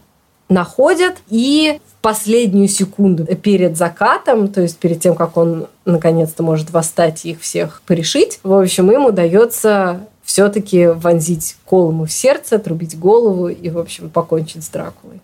находят 0.49 1.17
и 1.29 1.79
в 1.85 2.01
последнюю 2.01 2.67
секунду 2.67 3.25
перед 3.35 3.77
закатом, 3.77 4.47
то 4.47 4.61
есть 4.61 4.77
перед 4.77 4.99
тем, 4.99 5.15
как 5.15 5.37
он 5.37 5.67
наконец-то 5.85 6.43
может 6.43 6.71
восстать 6.71 7.25
и 7.25 7.31
их 7.31 7.41
всех 7.41 7.83
порешить, 7.85 8.39
в 8.41 8.53
общем, 8.53 8.91
им 8.91 9.05
удается 9.05 10.01
все-таки 10.23 10.87
вонзить 10.87 11.55
колому 11.65 12.05
в 12.05 12.11
сердце, 12.11 12.55
отрубить 12.55 12.97
голову 12.97 13.47
и, 13.47 13.69
в 13.69 13.77
общем, 13.77 14.09
покончить 14.09 14.63
с 14.63 14.69
Дракулой 14.69 15.21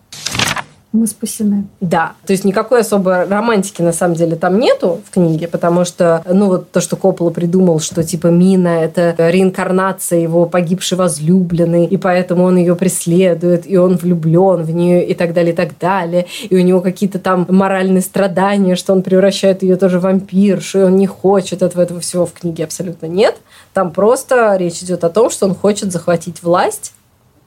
мы 0.96 1.06
спасены. 1.06 1.64
Да, 1.80 2.12
то 2.26 2.32
есть 2.32 2.44
никакой 2.44 2.80
особой 2.80 3.26
романтики 3.26 3.82
на 3.82 3.92
самом 3.92 4.14
деле 4.14 4.36
там 4.36 4.58
нету 4.58 5.00
в 5.08 5.12
книге, 5.12 5.48
потому 5.48 5.84
что, 5.84 6.22
ну 6.26 6.46
вот 6.46 6.70
то, 6.70 6.80
что 6.80 6.96
Коппола 6.96 7.30
придумал, 7.30 7.80
что 7.80 8.02
типа 8.02 8.28
Мина– 8.28 8.68
это 8.82 9.14
реинкарнация 9.18 10.18
его 10.18 10.46
погибшей 10.46 10.98
возлюбленной, 10.98 11.86
и 11.86 11.96
поэтому 11.96 12.44
он 12.44 12.56
ее 12.56 12.74
преследует, 12.74 13.68
и 13.68 13.76
он 13.76 13.96
влюблен 13.96 14.62
в 14.62 14.70
нее, 14.70 15.06
и 15.06 15.14
так 15.14 15.32
далее, 15.32 15.52
и 15.52 15.56
так 15.56 15.78
далее. 15.78 16.26
И 16.48 16.56
у 16.56 16.60
него 16.60 16.80
какие-то 16.80 17.18
там 17.18 17.46
моральные 17.48 18.02
страдания, 18.02 18.76
что 18.76 18.92
он 18.92 19.02
превращает 19.02 19.62
ее 19.62 19.76
тоже 19.76 19.98
в 19.98 20.02
вампиршу, 20.02 20.80
и 20.80 20.82
он 20.82 20.96
не 20.96 21.06
хочет 21.06 21.62
этого, 21.62 21.82
этого 21.82 22.00
всего 22.00 22.26
в 22.26 22.32
книге 22.32 22.64
абсолютно 22.64 23.06
нет. 23.06 23.36
Там 23.72 23.90
просто 23.90 24.56
речь 24.56 24.82
идет 24.82 25.04
о 25.04 25.10
том, 25.10 25.30
что 25.30 25.46
он 25.46 25.54
хочет 25.54 25.92
захватить 25.92 26.42
власть, 26.42 26.92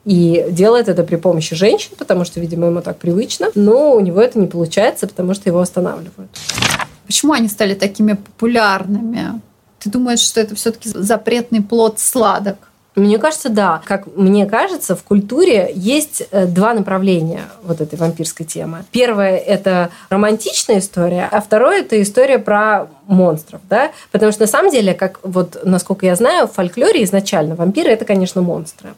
и 0.04 0.46
делает 0.50 0.88
это 0.88 1.04
при 1.04 1.16
помощи 1.16 1.54
женщин, 1.54 1.92
потому 1.98 2.24
что, 2.24 2.40
видимо, 2.40 2.66
ему 2.68 2.80
так 2.80 2.98
привычно. 2.98 3.48
Но 3.54 3.94
у 3.94 4.00
него 4.00 4.20
это 4.20 4.38
не 4.38 4.46
получается, 4.46 5.06
потому 5.06 5.34
что 5.34 5.48
его 5.48 5.60
останавливают. 5.60 6.30
Почему 7.06 7.32
они 7.32 7.48
стали 7.48 7.74
такими 7.74 8.14
популярными? 8.14 9.40
Ты 9.78 9.90
думаешь, 9.90 10.20
что 10.20 10.40
это 10.40 10.54
все-таки 10.54 10.88
запретный 10.88 11.62
плод 11.62 11.98
сладок? 11.98 12.70
Мне 12.96 13.18
кажется, 13.18 13.48
да. 13.48 13.82
Как 13.84 14.06
мне 14.16 14.46
кажется, 14.46 14.96
в 14.96 15.02
культуре 15.04 15.70
есть 15.74 16.24
э, 16.30 16.46
два 16.46 16.74
направления 16.74 17.44
вот 17.62 17.80
этой 17.80 17.98
вампирской 17.98 18.44
темы. 18.44 18.84
Первое– 18.90 19.36
это 19.38 19.90
романтичная 20.08 20.80
история, 20.80 21.28
а 21.30 21.40
второе– 21.40 21.80
это 21.82 22.00
история 22.02 22.38
про 22.38 22.88
монстров, 23.10 23.60
да, 23.68 23.90
потому 24.12 24.32
что 24.32 24.42
на 24.42 24.46
самом 24.46 24.70
деле, 24.70 24.94
как 24.94 25.20
вот, 25.22 25.60
насколько 25.64 26.06
я 26.06 26.14
знаю, 26.14 26.46
в 26.46 26.52
фольклоре 26.52 27.04
изначально 27.04 27.54
вампиры– 27.54 27.90
это, 27.90 28.04
конечно, 28.04 28.40
монстры. 28.40 28.90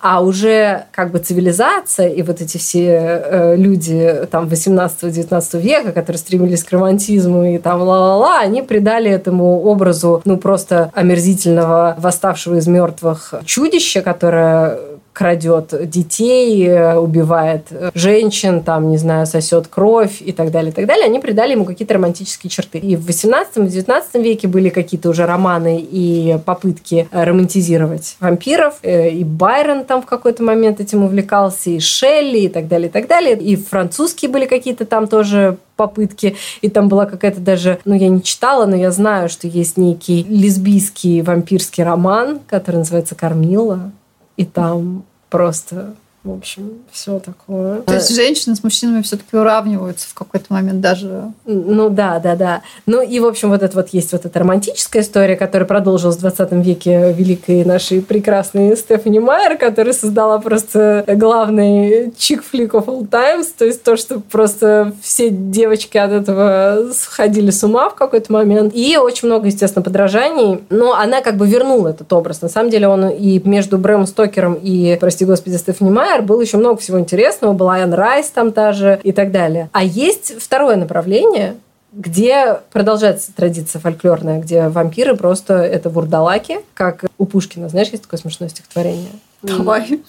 А 0.00 0.22
уже 0.22 0.84
как 0.92 1.10
бы 1.10 1.18
цивилизация 1.18 2.08
и 2.08 2.22
вот 2.22 2.40
эти 2.40 2.56
все 2.56 2.86
э, 2.86 3.56
люди 3.56 4.26
там 4.30 4.46
18-19 4.46 5.60
века, 5.60 5.92
которые 5.92 6.18
стремились 6.18 6.64
к 6.64 6.72
романтизму 6.72 7.44
и 7.44 7.58
там 7.58 7.82
ла-ла-ла, 7.82 8.38
они 8.38 8.62
придали 8.62 9.10
этому 9.10 9.62
образу, 9.62 10.22
ну, 10.24 10.36
просто 10.36 10.90
омерзительного 10.94 11.96
восставшего 11.98 12.56
из 12.56 12.66
мертвых 12.66 13.34
чудища, 13.44 14.02
которое 14.02 14.78
крадет 15.18 15.74
детей, 15.90 16.94
убивает 16.96 17.66
женщин, 17.94 18.62
там, 18.62 18.88
не 18.88 18.98
знаю, 18.98 19.26
сосет 19.26 19.66
кровь 19.66 20.22
и 20.24 20.30
так 20.30 20.52
далее, 20.52 20.70
и 20.70 20.72
так 20.72 20.86
далее, 20.86 21.06
они 21.06 21.18
придали 21.18 21.52
ему 21.52 21.64
какие-то 21.64 21.94
романтические 21.94 22.48
черты. 22.48 22.78
И 22.78 22.94
в 22.94 23.04
18 23.04 23.56
и 23.56 23.60
19 23.62 24.14
веке 24.14 24.46
были 24.46 24.68
какие-то 24.68 25.08
уже 25.10 25.26
романы 25.26 25.80
и 25.80 26.38
попытки 26.44 27.08
романтизировать 27.10 28.16
вампиров. 28.20 28.74
Э, 28.82 29.10
и 29.10 29.24
Байрон 29.24 29.84
там 29.84 30.02
в 30.02 30.06
какой-то 30.06 30.44
момент 30.44 30.78
этим 30.78 31.02
увлекался, 31.02 31.70
и 31.70 31.80
Шелли, 31.80 32.42
и 32.42 32.48
так 32.48 32.68
далее, 32.68 32.88
и 32.88 32.92
так 32.92 33.08
далее. 33.08 33.36
И 33.36 33.56
французские 33.56 34.30
были 34.30 34.46
какие-то 34.46 34.86
там 34.86 35.08
тоже 35.08 35.58
попытки. 35.74 36.36
И 36.60 36.68
там 36.68 36.88
была 36.88 37.06
какая-то 37.06 37.40
даже, 37.40 37.78
ну, 37.84 37.94
я 37.94 38.08
не 38.08 38.22
читала, 38.22 38.66
но 38.66 38.76
я 38.76 38.92
знаю, 38.92 39.28
что 39.28 39.48
есть 39.48 39.76
некий 39.76 40.22
лесбийский 40.28 41.22
вампирский 41.22 41.82
роман, 41.82 42.38
который 42.46 42.76
называется 42.76 43.14
«Кормила». 43.14 43.90
И 44.38 44.44
там 44.44 45.04
просто 45.30 45.94
в 46.24 46.32
общем, 46.32 46.80
все 46.90 47.20
такое. 47.20 47.82
То 47.82 47.94
есть 47.94 48.14
женщины 48.14 48.56
с 48.56 48.64
мужчинами 48.64 49.02
все-таки 49.02 49.36
уравниваются 49.36 50.08
в 50.08 50.14
какой-то 50.14 50.52
момент 50.52 50.80
даже. 50.80 51.32
Ну 51.46 51.90
да, 51.90 52.18
да, 52.18 52.34
да. 52.34 52.62
Ну 52.86 53.00
и, 53.00 53.20
в 53.20 53.26
общем, 53.26 53.50
вот 53.50 53.62
это 53.62 53.76
вот 53.76 53.90
есть 53.90 54.12
вот 54.12 54.26
эта 54.26 54.38
романтическая 54.38 55.02
история, 55.02 55.36
которая 55.36 55.66
продолжилась 55.66 56.16
в 56.16 56.20
20 56.20 56.52
веке 56.52 57.12
великой 57.12 57.64
нашей 57.64 58.02
прекрасной 58.02 58.76
Стефани 58.76 59.20
Майер, 59.20 59.56
которая 59.56 59.94
создала 59.94 60.38
просто 60.40 61.04
главный 61.06 62.10
чик-флик 62.10 62.72
of 62.72 62.86
all 62.86 63.08
times, 63.08 63.46
то 63.56 63.64
есть 63.64 63.84
то, 63.84 63.96
что 63.96 64.18
просто 64.20 64.92
все 65.00 65.30
девочки 65.30 65.98
от 65.98 66.10
этого 66.10 66.90
сходили 66.92 67.50
с 67.50 67.62
ума 67.62 67.90
в 67.90 67.94
какой-то 67.94 68.32
момент. 68.32 68.74
И 68.74 68.96
очень 68.96 69.28
много, 69.28 69.46
естественно, 69.46 69.84
подражаний, 69.84 70.64
но 70.68 70.94
она 70.94 71.22
как 71.22 71.36
бы 71.36 71.46
вернула 71.46 71.88
этот 71.88 72.12
образ. 72.12 72.42
На 72.42 72.48
самом 72.48 72.70
деле 72.70 72.88
он 72.88 73.08
и 73.08 73.40
между 73.48 73.78
Брэм 73.78 74.06
Стокером 74.06 74.54
и, 74.54 74.96
прости 75.00 75.24
господи, 75.24 75.56
Стефани 75.56 75.90
Майер 75.90 76.07
Майер, 76.08 76.22
было 76.22 76.40
еще 76.40 76.56
много 76.56 76.80
всего 76.80 76.98
интересного, 76.98 77.52
была 77.52 77.74
Айн 77.74 77.92
Райс 77.92 78.30
там 78.30 78.52
та 78.52 78.72
же 78.72 78.98
и 79.02 79.12
так 79.12 79.30
далее. 79.30 79.68
А 79.72 79.84
есть 79.84 80.40
второе 80.40 80.76
направление, 80.76 81.56
где 81.92 82.60
продолжается 82.72 83.30
традиция 83.34 83.78
фольклорная, 83.78 84.40
где 84.40 84.68
вампиры 84.68 85.16
просто 85.16 85.54
это 85.54 85.90
вурдалаки, 85.90 86.60
как 86.72 87.04
у 87.18 87.26
Пушкина. 87.26 87.68
Знаешь, 87.68 87.88
есть 87.88 88.04
такое 88.04 88.18
смешное 88.18 88.48
стихотворение? 88.48 89.10
Давай. 89.42 90.00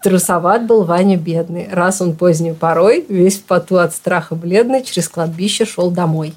Трусоват 0.00 0.64
был 0.64 0.84
Ваня 0.84 1.16
бедный. 1.16 1.68
Раз 1.72 2.00
он 2.00 2.14
поздней 2.14 2.52
порой, 2.52 3.04
весь 3.08 3.38
в 3.38 3.42
поту 3.42 3.78
от 3.78 3.92
страха 3.92 4.36
бледный, 4.36 4.84
через 4.84 5.08
кладбище 5.08 5.64
шел 5.64 5.90
домой. 5.90 6.34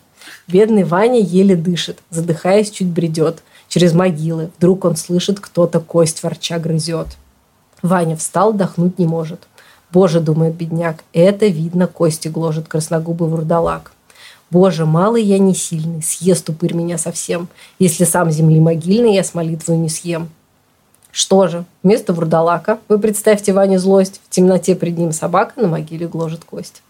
Бедный 0.48 0.84
Ваня 0.84 1.20
еле 1.20 1.56
дышит, 1.56 2.00
задыхаясь, 2.10 2.72
чуть 2.72 2.88
бредет. 2.88 3.44
Через 3.68 3.94
могилы 3.94 4.50
вдруг 4.58 4.86
он 4.86 4.96
слышит, 4.96 5.40
кто-то 5.40 5.80
кость 5.80 6.24
ворча 6.24 6.58
грызет. 6.58 7.08
Ваня 7.82 8.16
встал, 8.16 8.54
дохнуть 8.54 9.00
не 9.00 9.06
может. 9.06 9.48
Боже, 9.92 10.20
думает 10.20 10.56
бедняк, 10.56 11.04
это 11.14 11.48
видно, 11.48 11.88
кости 11.88 12.28
гложет 12.28 12.68
красногубый 12.68 13.28
вурдалак. 13.28 13.92
Боже, 14.52 14.86
малый 14.86 15.24
я 15.24 15.40
не 15.40 15.54
сильный, 15.54 16.02
съест 16.02 16.50
упырь 16.50 16.74
меня 16.74 16.98
совсем. 16.98 17.48
Если 17.78 18.04
сам 18.04 18.32
земли 18.32 18.60
могильный, 18.60 19.16
я 19.16 19.24
с 19.24 19.34
молитвой 19.34 19.78
не 19.78 19.90
съем. 19.90 20.30
Что 21.12 21.48
же, 21.48 21.66
вместо 21.82 22.14
вурдалака, 22.14 22.80
вы 22.88 23.00
представьте 23.00 23.54
Ване 23.54 23.80
злость, 23.80 24.22
в 24.26 24.30
темноте 24.30 24.76
пред 24.76 24.98
ним 24.98 25.12
собака 25.12 25.60
на 25.60 25.68
могиле 25.68 26.08
гложет 26.08 26.44
кость. 26.44 26.82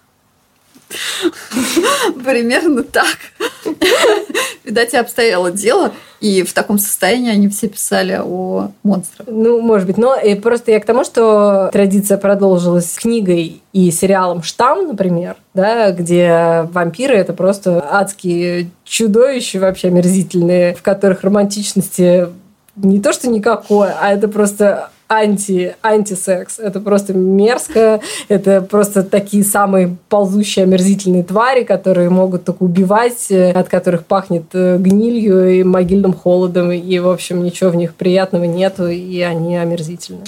Примерно 2.26 2.84
так. 2.84 3.18
Видать, 4.64 4.94
и 4.94 4.98
обстояло 4.98 5.52
дело. 5.52 5.92
И 6.20 6.44
в 6.44 6.54
таком 6.54 6.78
состоянии 6.78 7.32
они 7.32 7.48
все 7.48 7.68
писали 7.70 8.20
о 8.22 8.72
монстрах. 8.84 9.28
Ну, 9.30 9.62
может 9.62 9.88
быть. 9.88 9.98
Но 9.98 10.16
и 10.16 10.36
просто 10.36 10.72
я 10.72 10.80
к 10.80 10.86
тому, 10.86 11.04
что 11.04 11.70
традиция 11.72 12.18
продолжилась 12.18 12.94
книгой 12.94 13.62
и 13.72 13.92
сериалом 13.92 14.44
«Штамм», 14.44 14.88
например, 14.88 15.38
да, 15.54 15.92
где 15.92 16.68
вампиры– 16.72 17.16
это 17.18 17.34
просто 17.34 17.86
адские 17.90 18.70
чудовища 18.84 19.60
вообще 19.60 19.88
омерзительные, 19.88 20.76
в 20.76 20.82
которых 20.82 21.24
романтичности 21.24 22.28
не 22.76 23.02
то 23.02 23.14
что 23.14 23.30
никакое, 23.30 23.96
а 24.00 24.14
это 24.14 24.28
просто 24.28 24.90
анти, 25.10 25.76
антисекс. 25.82 26.60
Это 26.60 26.80
просто 26.80 27.14
мерзко. 27.14 28.00
Это 28.28 28.62
просто 28.62 29.04
такие 29.04 29.44
самые 29.44 29.98
ползущие, 30.08 30.64
омерзительные 30.64 31.24
твари, 31.24 31.64
которые 31.64 32.10
могут 32.10 32.46
только 32.46 32.64
убивать, 32.64 33.32
э, 33.32 33.52
от 33.52 33.68
которых 33.68 34.06
пахнет 34.06 34.46
э, 34.54 34.78
гнилью 34.78 35.60
и 35.60 35.64
могильным 35.64 36.14
холодом. 36.14 36.72
И, 36.72 37.00
в 37.00 37.10
общем, 37.10 37.44
ничего 37.44 37.72
в 37.72 37.76
них 37.76 37.96
приятного 37.96 38.44
нету, 38.44 38.88
и 38.88 39.20
они 39.22 39.58
омерзительны. 39.58 40.22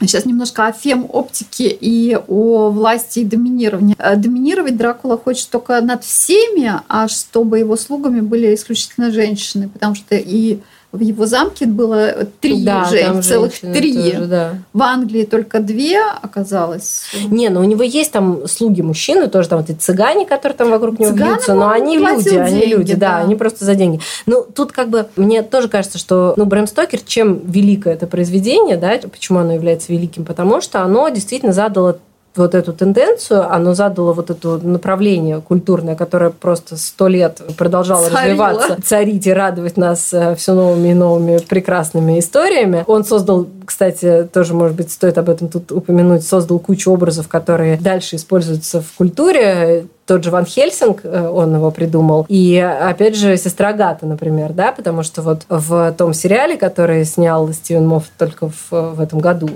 Сейчас 0.00 0.24
немножко 0.24 0.66
о 0.66 0.72
фем-оптике 0.72 1.68
и 1.68 2.18
о 2.26 2.70
власти 2.70 3.20
и 3.20 3.24
доминировании. 3.24 3.94
Э, 3.98 4.16
доминировать 4.16 4.76
Дракула 4.76 5.18
хочет 5.18 5.50
только 5.50 5.80
над 5.82 6.02
всеми, 6.02 6.72
а 6.88 7.08
чтобы 7.08 7.58
его 7.58 7.76
слугами 7.76 8.20
были 8.20 8.54
исключительно 8.54 9.12
женщины, 9.12 9.68
потому 9.68 9.94
что 9.94 10.14
и 10.16 10.60
в 10.94 11.00
его 11.00 11.26
замке 11.26 11.66
было 11.66 12.26
три 12.40 12.64
да, 12.64 12.84
же, 12.84 13.22
целых 13.22 13.58
три. 13.58 14.12
Тоже, 14.12 14.26
да. 14.26 14.54
В 14.72 14.82
Англии 14.82 15.24
только 15.24 15.58
две 15.58 16.00
оказалось. 16.22 17.02
Не, 17.28 17.48
но 17.48 17.60
у 17.60 17.64
него 17.64 17.82
есть 17.82 18.12
там 18.12 18.46
слуги 18.46 18.80
мужчины, 18.80 19.26
тоже 19.26 19.48
там 19.48 19.58
вот 19.60 19.70
эти 19.70 19.78
цыгане, 19.78 20.24
которые 20.24 20.56
там 20.56 20.70
вокруг 20.70 20.98
него 20.98 21.10
Цыганам 21.10 21.34
бьются, 21.34 21.54
но 21.54 21.68
они 21.70 21.98
люди, 21.98 22.30
деньги, 22.30 22.38
они 22.38 22.66
люди, 22.66 22.94
да. 22.94 23.08
да, 23.08 23.16
они 23.18 23.34
просто 23.34 23.64
за 23.64 23.74
деньги. 23.74 24.00
Ну, 24.26 24.44
тут 24.54 24.72
как 24.72 24.88
бы 24.88 25.08
мне 25.16 25.42
тоже 25.42 25.68
кажется, 25.68 25.98
что, 25.98 26.34
ну, 26.36 26.44
Брэм 26.44 26.66
Стокер, 26.66 27.00
чем 27.00 27.40
великое 27.44 27.94
это 27.94 28.06
произведение, 28.06 28.76
да, 28.76 28.98
почему 29.10 29.40
оно 29.40 29.54
является 29.54 29.92
великим, 29.92 30.24
потому 30.24 30.60
что 30.60 30.82
оно 30.82 31.08
действительно 31.08 31.52
задало 31.52 31.98
вот 32.36 32.54
эту 32.54 32.72
тенденцию, 32.72 33.52
оно 33.52 33.74
задало 33.74 34.12
вот 34.12 34.30
это 34.30 34.58
направление 34.58 35.40
культурное, 35.40 35.94
которое 35.94 36.30
просто 36.30 36.76
сто 36.76 37.08
лет 37.08 37.40
продолжало 37.56 38.08
Царила. 38.08 38.48
развиваться, 38.48 38.82
царить 38.82 39.26
и 39.26 39.32
радовать 39.32 39.76
нас 39.76 40.12
э, 40.12 40.34
все 40.34 40.54
новыми 40.54 40.88
и 40.88 40.94
новыми 40.94 41.38
прекрасными 41.38 42.18
историями. 42.18 42.84
Он 42.86 43.04
создал, 43.04 43.46
кстати, 43.64 44.28
тоже, 44.32 44.54
может 44.54 44.76
быть, 44.76 44.90
стоит 44.90 45.16
об 45.18 45.28
этом 45.28 45.48
тут 45.48 45.70
упомянуть, 45.70 46.26
создал 46.26 46.58
кучу 46.58 46.90
образов, 46.90 47.28
которые 47.28 47.76
дальше 47.76 48.16
используются 48.16 48.80
в 48.80 48.92
культуре 48.92 49.86
тот 50.06 50.22
же 50.22 50.30
Ван 50.30 50.44
Хельсинг, 50.44 51.00
э, 51.04 51.28
он 51.28 51.54
его 51.54 51.70
придумал. 51.70 52.26
И, 52.28 52.58
опять 52.58 53.16
же, 53.16 53.36
сестра 53.36 53.72
Гата, 53.72 54.06
например, 54.06 54.52
да, 54.52 54.72
потому 54.72 55.02
что 55.02 55.22
вот 55.22 55.42
в 55.48 55.92
том 55.96 56.12
сериале, 56.12 56.56
который 56.56 57.04
снял 57.04 57.50
Стивен 57.52 57.86
Мофф 57.86 58.04
только 58.18 58.48
в, 58.48 58.70
в 58.70 59.00
этом 59.00 59.20
году, 59.20 59.48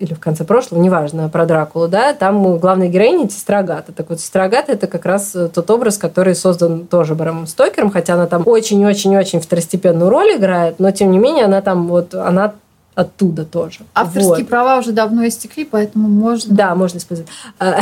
или 0.00 0.14
в 0.14 0.18
конце 0.18 0.44
прошлого, 0.44 0.80
неважно, 0.80 1.28
про 1.28 1.44
Дракулу, 1.44 1.86
да, 1.86 2.14
там 2.14 2.58
главная 2.58 2.88
героиня 2.88 3.28
сестра 3.28 3.58
Агата. 3.58 3.92
Так 3.92 4.08
вот, 4.08 4.18
сестра 4.20 4.44
Агата– 4.44 4.72
это 4.74 4.86
как 4.86 5.04
раз 5.04 5.36
э, 5.36 5.48
тот 5.48 5.70
образ, 5.70 5.98
который 5.98 6.34
создан 6.34 6.86
тоже 6.86 7.14
Брамом 7.14 7.46
Стокером, 7.46 7.90
хотя 7.90 8.14
она 8.14 8.26
там 8.26 8.42
очень-очень-очень 8.46 9.40
второстепенную 9.40 10.10
роль 10.10 10.36
играет, 10.36 10.80
но, 10.80 10.90
тем 10.90 11.10
не 11.10 11.18
менее, 11.18 11.44
она 11.44 11.60
там 11.60 11.86
вот, 11.86 12.14
она 12.14 12.54
оттуда 12.94 13.44
тоже. 13.44 13.80
Авторские 13.94 14.36
вот. 14.38 14.48
права 14.48 14.78
уже 14.78 14.92
давно 14.92 15.28
истекли, 15.28 15.64
поэтому 15.64 16.08
можно... 16.08 16.54
Да, 16.54 16.74
можно 16.74 16.96
использовать. 16.96 17.30
А, 17.58 17.80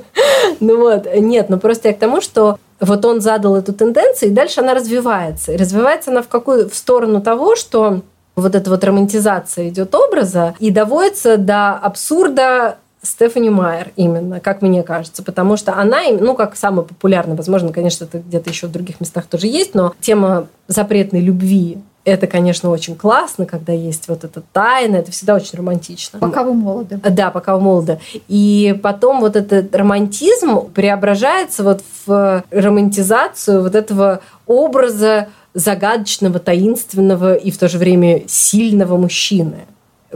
ну 0.60 0.78
вот, 0.78 1.06
нет, 1.14 1.48
ну 1.48 1.58
просто 1.58 1.88
я 1.88 1.94
к 1.94 1.98
тому, 1.98 2.20
что 2.20 2.58
вот 2.80 3.04
он 3.04 3.20
задал 3.20 3.54
эту 3.54 3.72
тенденцию, 3.72 4.30
и 4.30 4.34
дальше 4.34 4.60
она 4.60 4.74
развивается. 4.74 5.52
И 5.52 5.56
развивается 5.56 6.10
она 6.10 6.22
в 6.22 6.28
какую 6.28 6.68
в 6.68 6.74
сторону 6.74 7.22
того, 7.22 7.54
что 7.54 8.02
вот 8.36 8.54
эта 8.54 8.70
вот 8.70 8.84
романтизация 8.84 9.68
идет 9.70 9.94
образа 9.94 10.54
и 10.58 10.70
доводится 10.70 11.38
до 11.38 11.72
абсурда 11.72 12.76
Стефани 13.02 13.50
Майер 13.50 13.92
именно, 13.96 14.40
как 14.40 14.62
мне 14.62 14.82
кажется, 14.82 15.22
потому 15.22 15.56
что 15.56 15.74
она, 15.74 16.02
ну, 16.10 16.34
как 16.34 16.56
самая 16.56 16.84
популярная, 16.84 17.36
возможно, 17.36 17.72
конечно, 17.72 18.04
это 18.04 18.18
где-то 18.18 18.50
еще 18.50 18.66
в 18.66 18.72
других 18.72 19.00
местах 19.00 19.26
тоже 19.26 19.46
есть, 19.46 19.74
но 19.74 19.94
тема 20.00 20.48
запретной 20.68 21.20
любви 21.20 21.78
это, 22.06 22.28
конечно, 22.28 22.70
очень 22.70 22.94
классно, 22.94 23.46
когда 23.46 23.72
есть 23.72 24.06
вот 24.06 24.22
эта 24.22 24.40
тайна, 24.52 24.96
это 24.96 25.10
всегда 25.10 25.34
очень 25.34 25.58
романтично. 25.58 26.20
Пока 26.20 26.44
вы 26.44 26.54
молоды. 26.54 27.00
Да, 27.02 27.32
пока 27.32 27.56
вы 27.56 27.62
молоды. 27.62 27.98
И 28.28 28.78
потом 28.80 29.20
вот 29.20 29.34
этот 29.34 29.74
романтизм 29.74 30.70
преображается 30.70 31.64
вот 31.64 31.82
в 32.06 32.44
романтизацию 32.52 33.60
вот 33.60 33.74
этого 33.74 34.20
образа 34.46 35.26
загадочного, 35.56 36.38
таинственного 36.38 37.34
и 37.34 37.50
в 37.50 37.56
то 37.56 37.66
же 37.68 37.78
время 37.78 38.24
сильного 38.28 38.98
мужчины. 38.98 39.64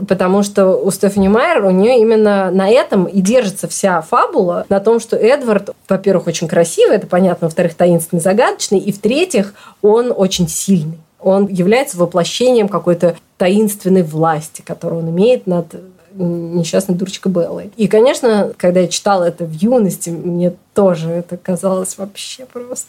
Потому 0.07 0.43
что 0.43 0.75
у 0.77 0.91
Стефани 0.91 1.29
Майер, 1.29 1.65
у 1.65 1.71
нее 1.71 1.99
именно 1.99 2.51
на 2.51 2.69
этом 2.69 3.05
и 3.05 3.21
держится 3.21 3.67
вся 3.67 4.01
фабула, 4.01 4.65
на 4.69 4.79
том, 4.79 4.99
что 4.99 5.17
Эдвард, 5.17 5.71
во-первых, 5.89 6.27
очень 6.27 6.47
красивый, 6.47 6.97
это 6.97 7.07
понятно, 7.07 7.47
во-вторых, 7.47 7.73
таинственный, 7.73 8.21
загадочный, 8.21 8.79
и 8.79 8.91
в-третьих, 8.91 9.55
он 9.81 10.13
очень 10.15 10.47
сильный. 10.47 10.99
Он 11.19 11.47
является 11.47 11.97
воплощением 11.97 12.69
какой-то 12.69 13.15
таинственной 13.37 14.03
власти, 14.03 14.61
которую 14.61 15.01
он 15.01 15.09
имеет 15.09 15.47
над 15.47 15.75
несчастной 16.15 16.95
дурочкой 16.95 17.31
Беллой. 17.31 17.71
И, 17.77 17.87
конечно, 17.87 18.51
когда 18.57 18.81
я 18.81 18.87
читала 18.87 19.25
это 19.25 19.45
в 19.45 19.51
юности, 19.51 20.09
мне 20.09 20.53
тоже 20.73 21.09
это 21.09 21.37
казалось 21.37 21.97
вообще 21.97 22.45
просто 22.45 22.87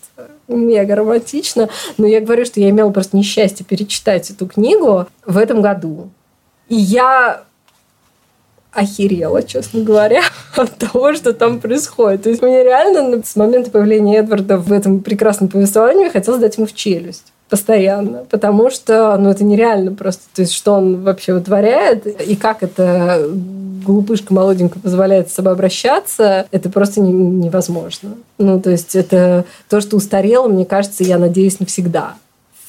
мега 0.48 0.96
романтично. 0.96 1.68
Но 1.98 2.06
я 2.06 2.20
говорю, 2.20 2.44
что 2.44 2.60
я 2.60 2.70
имела 2.70 2.90
просто 2.90 3.16
несчастье 3.16 3.64
перечитать 3.64 4.30
эту 4.30 4.46
книгу 4.46 5.06
в 5.26 5.36
этом 5.36 5.62
году. 5.62 6.10
И 6.68 6.76
я 6.76 7.44
охерела, 8.72 9.42
честно 9.42 9.82
говоря, 9.82 10.22
от 10.56 10.76
того, 10.76 11.14
что 11.14 11.32
там 11.32 11.60
происходит. 11.60 12.22
То 12.22 12.30
есть 12.30 12.42
мне 12.42 12.64
реально 12.64 13.22
с 13.24 13.36
момента 13.36 13.70
появления 13.70 14.18
Эдварда 14.18 14.58
в 14.58 14.72
этом 14.72 15.00
прекрасном 15.00 15.48
повествовании 15.48 16.08
хотелось 16.08 16.40
дать 16.40 16.56
ему 16.56 16.66
в 16.66 16.74
челюсть 16.74 17.31
постоянно, 17.52 18.24
потому 18.30 18.70
что 18.70 19.14
ну, 19.18 19.28
это 19.28 19.44
нереально 19.44 19.92
просто. 19.92 20.22
То 20.32 20.40
есть, 20.40 20.54
что 20.54 20.72
он 20.72 21.02
вообще 21.02 21.34
вытворяет, 21.34 22.06
и 22.06 22.34
как 22.34 22.62
это 22.62 23.28
глупышка 23.84 24.32
молоденькая 24.32 24.80
позволяет 24.80 25.28
с 25.28 25.34
собой 25.34 25.52
обращаться, 25.52 26.46
это 26.50 26.70
просто 26.70 27.02
не, 27.02 27.12
невозможно. 27.12 28.14
Ну, 28.38 28.58
то 28.58 28.70
есть, 28.70 28.96
это 28.96 29.44
то, 29.68 29.82
что 29.82 29.98
устарело, 29.98 30.48
мне 30.48 30.64
кажется, 30.64 31.04
я 31.04 31.18
надеюсь, 31.18 31.60
навсегда. 31.60 32.14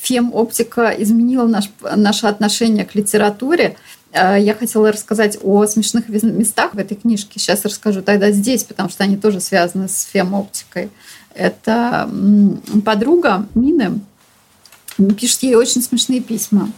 Фем-оптика 0.02 0.94
изменила 0.98 1.48
наш, 1.48 1.72
наше 1.96 2.28
отношение 2.28 2.84
к 2.84 2.94
литературе. 2.94 3.78
Э, 4.12 4.36
я 4.38 4.54
хотела 4.54 4.92
рассказать 4.92 5.38
о 5.42 5.66
смешных 5.66 6.10
местах 6.10 6.74
в 6.74 6.78
этой 6.78 6.98
книжке. 6.98 7.40
Сейчас 7.40 7.64
расскажу 7.64 8.02
тогда 8.02 8.32
здесь, 8.32 8.66
потому 8.66 8.90
что 8.90 9.06
они 9.06 9.16
тоже 9.16 9.40
связаны 9.40 9.88
с 9.88 10.10
фем-оптикой. 10.12 10.90
Это 11.36 12.10
подруга 12.84 13.46
Мины, 13.56 14.02
пишет 15.18 15.44
ей 15.44 15.56
очень 15.56 15.82
смешные 15.82 16.22
письма. 16.22 16.70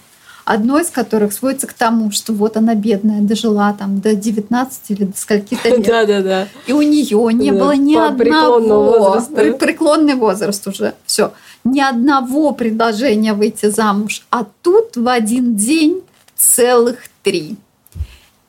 Одно 0.46 0.80
из 0.80 0.92
которых 0.92 1.34
сводится 1.34 1.66
к 1.66 1.74
тому, 1.74 2.12
что 2.12 2.32
вот 2.32 2.56
она 2.56 2.76
бедная, 2.76 3.22
дожила 3.22 3.74
там 3.74 4.00
до 4.00 4.14
19 4.14 4.80
или 4.90 5.06
до 5.06 5.18
скольки-то 5.18 5.70
лет. 5.70 5.88
Да, 5.88 6.06
да, 6.06 6.22
да. 6.22 6.48
И 6.68 6.72
у 6.72 6.84
нее 6.84 7.34
не 7.34 7.52
да, 7.52 7.58
было 7.58 7.76
ни 7.76 7.96
одного... 7.96 9.20
Преклонный 9.58 10.14
возраст 10.14 10.68
уже. 10.68 10.94
Все. 11.08 11.34
Ни 11.64 11.80
одного 11.80 12.52
предложения 12.52 13.34
выйти 13.34 13.72
замуж. 13.72 14.24
А 14.30 14.46
тут 14.62 14.96
в 14.96 15.08
один 15.08 15.56
день 15.56 16.04
целых 16.36 16.98
три. 17.24 17.58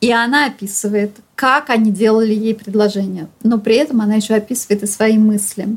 И 0.02 0.12
она 0.12 0.46
описывает, 0.46 1.16
как 1.34 1.70
они 1.70 1.90
делали 1.90 2.34
ей 2.34 2.54
предложение. 2.54 3.28
Но 3.42 3.58
при 3.58 3.76
этом 3.76 4.02
она 4.02 4.16
еще 4.16 4.34
описывает 4.34 4.82
и 4.82 4.86
свои 4.86 5.16
мысли. 5.16 5.76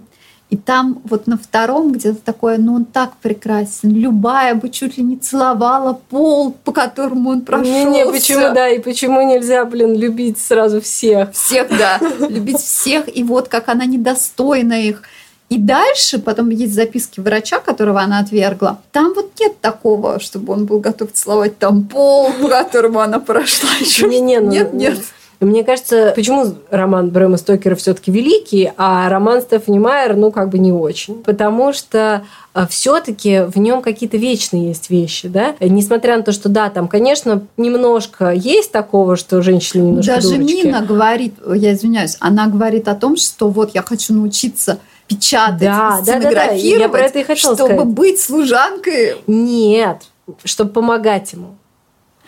И 0.50 0.58
там 0.58 1.00
вот 1.04 1.28
на 1.28 1.38
втором 1.38 1.92
где-то 1.92 2.22
такое, 2.26 2.58
ну 2.58 2.74
он 2.74 2.86
так 2.86 3.18
прекрасен, 3.18 3.92
любая 3.92 4.56
бы 4.56 4.70
чуть 4.70 4.98
ли 4.98 5.04
не 5.04 5.16
целовала 5.16 5.94
пол, 6.10 6.56
по 6.64 6.72
которому 6.72 7.30
он 7.30 7.42
прошел. 7.42 7.72
Не, 7.72 7.86
не, 7.86 8.06
почему, 8.06 8.54
да, 8.56 8.68
и 8.68 8.80
почему 8.80 9.22
нельзя, 9.22 9.64
блин, 9.66 9.96
любить 9.96 10.40
сразу 10.40 10.82
всех? 10.82 11.34
Всех, 11.34 11.68
да, 11.70 12.00
любить 12.30 12.58
всех, 12.58 13.16
и 13.16 13.24
вот 13.24 13.48
как 13.48 13.70
она 13.70 13.86
недостойна 13.86 14.82
их. 14.82 15.04
И 15.50 15.58
дальше, 15.58 16.18
потом 16.20 16.50
есть 16.50 16.74
записки 16.74 17.20
врача, 17.20 17.60
которого 17.60 18.02
она 18.02 18.20
отвергла. 18.20 18.80
Там 18.92 19.14
вот 19.14 19.32
нет 19.40 19.60
такого, 19.62 20.20
чтобы 20.20 20.54
он 20.54 20.66
был 20.66 20.80
готов 20.80 21.12
целовать 21.12 21.60
там 21.60 21.84
пол, 21.84 22.32
по 22.40 22.48
которому 22.48 23.00
она 23.00 23.20
прошла. 23.20 23.70
Не, 24.02 24.20
не, 24.20 24.40
ну, 24.40 24.50
нет, 24.50 24.74
нет. 24.74 25.00
Мне 25.40 25.64
кажется, 25.64 26.12
почему 26.16 26.56
роман 26.70 27.10
Брэма 27.10 27.38
Стокера 27.38 27.76
все-таки 27.76 28.12
великий, 28.12 28.72
а 28.76 29.08
роман 29.08 29.42
Стефани 29.42 29.80
Майер, 29.80 30.18
ну, 30.18 30.32
как 30.32 30.50
бы 30.50 30.60
не 30.60 30.74
очень. 30.74 31.24
Потому 31.24 31.72
что 31.72 32.24
а, 32.54 32.68
все-таки 32.68 33.44
в 33.48 33.58
нем 33.58 33.82
какие-то 33.82 34.18
вечные 34.18 34.68
есть 34.68 34.90
вещи, 34.90 35.30
да? 35.30 35.56
Несмотря 35.62 36.18
на 36.18 36.24
то, 36.24 36.34
что 36.34 36.50
да, 36.50 36.70
там, 36.70 36.90
конечно, 36.90 37.44
немножко 37.56 38.32
есть 38.32 38.74
такого, 38.74 39.16
что 39.16 39.42
женщины 39.42 39.84
немножко 39.84 40.16
Даже 40.16 40.30
дурочки. 40.36 40.66
Мина 40.66 40.82
говорит, 40.82 41.36
я 41.56 41.74
извиняюсь, 41.74 42.18
она 42.20 42.48
говорит 42.48 42.90
о 42.90 42.96
том, 42.96 43.16
что 43.16 43.48
вот 43.48 43.74
я 43.74 43.82
хочу 43.82 44.14
научиться 44.14 44.80
печатать, 45.08 45.62
да, 45.62 46.02
да, 46.06 46.20
да, 46.20 46.32
да. 46.32 46.44
Я 46.52 46.90
про 46.90 47.00
это 47.02 47.20
и 47.20 47.24
хотела 47.24 47.56
чтобы 47.56 47.70
сказать. 47.70 47.88
быть 47.88 48.20
служанкой. 48.20 49.16
Нет, 49.26 50.02
чтобы 50.44 50.72
помогать 50.72 51.32
ему. 51.32 51.56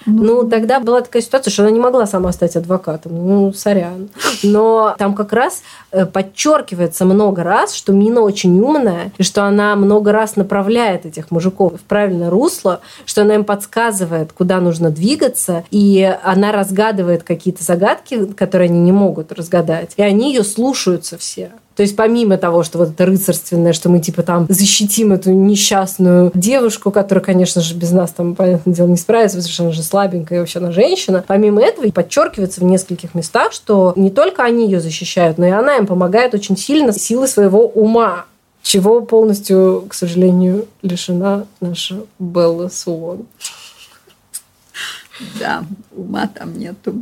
Ну, 0.05 0.23
ну, 0.23 0.49
тогда 0.49 0.79
была 0.79 1.01
такая 1.01 1.21
ситуация, 1.21 1.51
что 1.51 1.63
она 1.63 1.71
не 1.71 1.79
могла 1.79 2.07
сама 2.07 2.31
стать 2.31 2.55
адвокатом. 2.55 3.13
Ну, 3.13 3.53
сорян. 3.53 4.09
Но 4.43 4.95
там 4.97 5.13
как 5.13 5.33
раз 5.33 5.61
э, 5.91 6.05
подчеркивается 6.05 7.05
много 7.05 7.43
раз, 7.43 7.73
что 7.73 7.93
Мина 7.93 8.21
очень 8.21 8.59
умная, 8.59 9.11
и 9.17 9.23
что 9.23 9.43
она 9.43 9.75
много 9.75 10.11
раз 10.11 10.35
направляет 10.35 11.05
этих 11.05 11.31
мужиков 11.31 11.73
в 11.73 11.83
правильное 11.83 12.29
русло, 12.29 12.81
что 13.05 13.21
она 13.21 13.35
им 13.35 13.43
подсказывает, 13.43 14.31
куда 14.33 14.59
нужно 14.59 14.89
двигаться, 14.89 15.63
и 15.71 16.17
она 16.23 16.51
разгадывает 16.51 17.23
какие-то 17.23 17.63
загадки, 17.63 18.25
которые 18.33 18.69
они 18.69 18.79
не 18.79 18.91
могут 18.91 19.31
разгадать. 19.31 19.93
И 19.97 20.01
они 20.01 20.33
ее 20.33 20.43
слушаются 20.43 21.17
все. 21.17 21.51
То 21.81 21.83
есть 21.83 21.95
помимо 21.95 22.37
того, 22.37 22.61
что 22.61 22.77
вот 22.77 22.89
это 22.89 23.07
рыцарственное, 23.07 23.73
что 23.73 23.89
мы 23.89 23.97
типа 24.01 24.21
там 24.21 24.45
защитим 24.47 25.13
эту 25.13 25.31
несчастную 25.31 26.31
девушку, 26.35 26.91
которая, 26.91 27.25
конечно 27.25 27.59
же, 27.59 27.73
без 27.73 27.89
нас 27.89 28.11
там, 28.11 28.35
понятное 28.35 28.75
дело, 28.75 28.85
не 28.85 28.97
справится, 28.97 29.37
потому 29.37 29.51
что 29.51 29.63
она 29.63 29.71
же 29.71 29.81
слабенькая, 29.81 30.37
и 30.37 30.39
вообще 30.41 30.59
она 30.59 30.71
женщина. 30.71 31.25
Помимо 31.25 31.59
этого 31.59 31.89
подчеркивается 31.89 32.61
в 32.61 32.65
нескольких 32.65 33.15
местах, 33.15 33.51
что 33.51 33.93
не 33.95 34.11
только 34.11 34.43
они 34.43 34.65
ее 34.65 34.79
защищают, 34.79 35.39
но 35.39 35.47
и 35.47 35.49
она 35.49 35.77
им 35.77 35.87
помогает 35.87 36.35
очень 36.35 36.55
сильно 36.55 36.93
силы 36.93 37.27
своего 37.27 37.65
ума 37.65 38.25
чего 38.61 39.01
полностью, 39.01 39.87
к 39.89 39.95
сожалению, 39.95 40.67
лишена 40.83 41.45
наша 41.61 42.03
Белла 42.19 42.69
Суон. 42.69 43.25
Да, 45.39 45.63
ума 45.95 46.27
там 46.27 46.59
нету. 46.59 46.93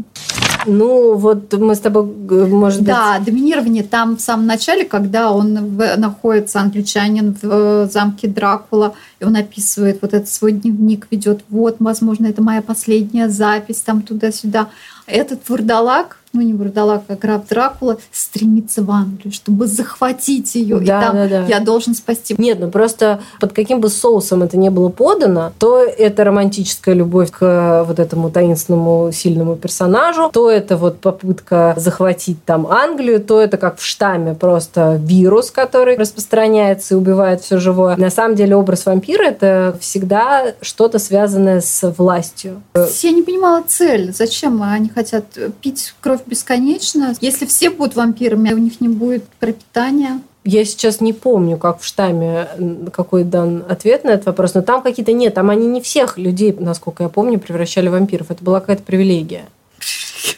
Ну, 0.65 1.15
вот 1.15 1.54
мы 1.54 1.76
с 1.76 1.80
тобой, 1.80 2.04
может 2.06 2.80
быть... 2.80 2.88
Да, 2.88 3.19
доминирование 3.19 3.84
там 3.84 4.17
в 4.17 4.22
самом 4.22 4.45
начале, 4.45 4.86
когда 4.86 5.32
он 5.32 5.78
в, 5.78 5.98
находится, 5.98 6.60
англичанин, 6.62 7.34
в 7.41 7.43
э, 7.43 7.89
замке 7.91 8.28
Дракула, 8.28 8.93
и 9.19 9.26
он 9.26 9.36
описывает 9.36 10.02
вот 10.02 10.13
этот 10.13 10.30
свой 10.30 10.52
дневник, 10.52 11.08
ведет, 11.12 11.43
вот, 11.50 11.78
возможно, 11.80 12.28
это 12.28 12.41
моя 12.41 12.62
последняя 12.62 13.30
запись, 13.30 13.82
там 13.82 14.02
туда-сюда. 14.02 14.69
Этот 15.08 15.48
вурдалак, 15.50 16.19
ну 16.34 16.42
не 16.42 16.54
вурдалак, 16.54 17.04
а 17.08 17.15
граф 17.15 17.48
Дракула, 17.48 17.98
стремится 18.12 18.84
в 18.84 18.92
Англию, 18.92 19.34
чтобы 19.34 19.68
захватить 19.68 20.56
ее. 20.56 20.80
Да, 20.80 20.84
и 20.84 21.06
там 21.06 21.15
да, 21.15 21.28
да. 21.28 21.46
я 21.46 21.60
должен 21.60 21.96
спасти. 21.96 22.36
Нет, 22.38 22.60
ну 22.60 22.70
просто 22.70 23.20
под 23.39 23.54
каким 23.54 23.82
бы 23.82 23.89
соусом 23.89 24.44
это 24.44 24.58
не 24.58 24.70
было 24.70 24.89
подано, 24.89 25.52
то 25.58 25.84
это 25.84 26.24
романтическая 26.24 26.94
любовь 26.94 27.32
к 27.32 27.84
вот 27.88 28.00
этому 28.00 28.30
таинственному 28.30 29.12
сильному 29.12 29.56
персонажу, 29.56 30.30
то 30.32 30.50
это 30.50 30.78
вот 30.78 31.00
попытка 31.00 31.74
захватить 31.78 32.44
там 32.46 32.68
Англию, 32.68 33.22
то 33.22 33.42
это 33.42 33.58
как 33.58 33.80
в 33.80 33.86
штамме 33.86 34.36
просто 34.36 35.00
вирус, 35.02 35.52
который 35.52 35.98
распространяется 35.98 36.94
и 36.94 36.98
убивает 36.98 37.42
все 37.42 37.58
живое. 37.58 37.96
На 37.98 38.10
самом 38.10 38.36
деле 38.36 38.56
образ 38.56 38.86
вампира 38.86 39.24
это 39.24 39.76
всегда 39.80 40.54
что-то 40.62 41.00
связанное 41.00 41.62
с 41.62 41.92
властью. 41.98 42.62
Я 42.76 43.12
не 43.12 43.24
понимала 43.24 43.63
цель. 43.68 44.13
Зачем 44.13 44.62
они 44.62 44.89
хотят 44.89 45.26
пить 45.62 45.94
кровь 46.02 46.19
бесконечно? 46.26 47.16
Если 47.22 47.46
все 47.46 47.70
будут 47.70 47.96
вампирами, 47.96 48.54
у 48.54 48.58
них 48.58 48.82
не 48.82 48.90
будет 48.90 49.24
пропитания. 49.40 50.22
Я 50.46 50.64
сейчас 50.66 51.02
не 51.02 51.14
помню, 51.14 51.58
как 51.58 51.82
в 51.82 51.86
штамме, 51.86 52.48
какой 52.94 53.24
дан 53.24 53.64
ответ 53.68 54.04
на 54.04 54.10
этот 54.10 54.28
вопрос, 54.28 54.54
но 54.54 54.62
там 54.62 54.82
какие-то 54.82 55.12
нет, 55.12 55.34
там 55.34 55.50
они 55.50 55.68
не 55.68 55.82
всех 55.82 56.18
людей, 56.18 56.56
насколько 56.58 57.04
я 57.04 57.10
помню, 57.10 57.40
превращали 57.40 57.90
в 57.90 57.92
вампиров. 57.92 58.32
Это 58.32 58.44
была 58.44 58.60
какая-то 58.62 58.84
привилегия. 58.84 59.46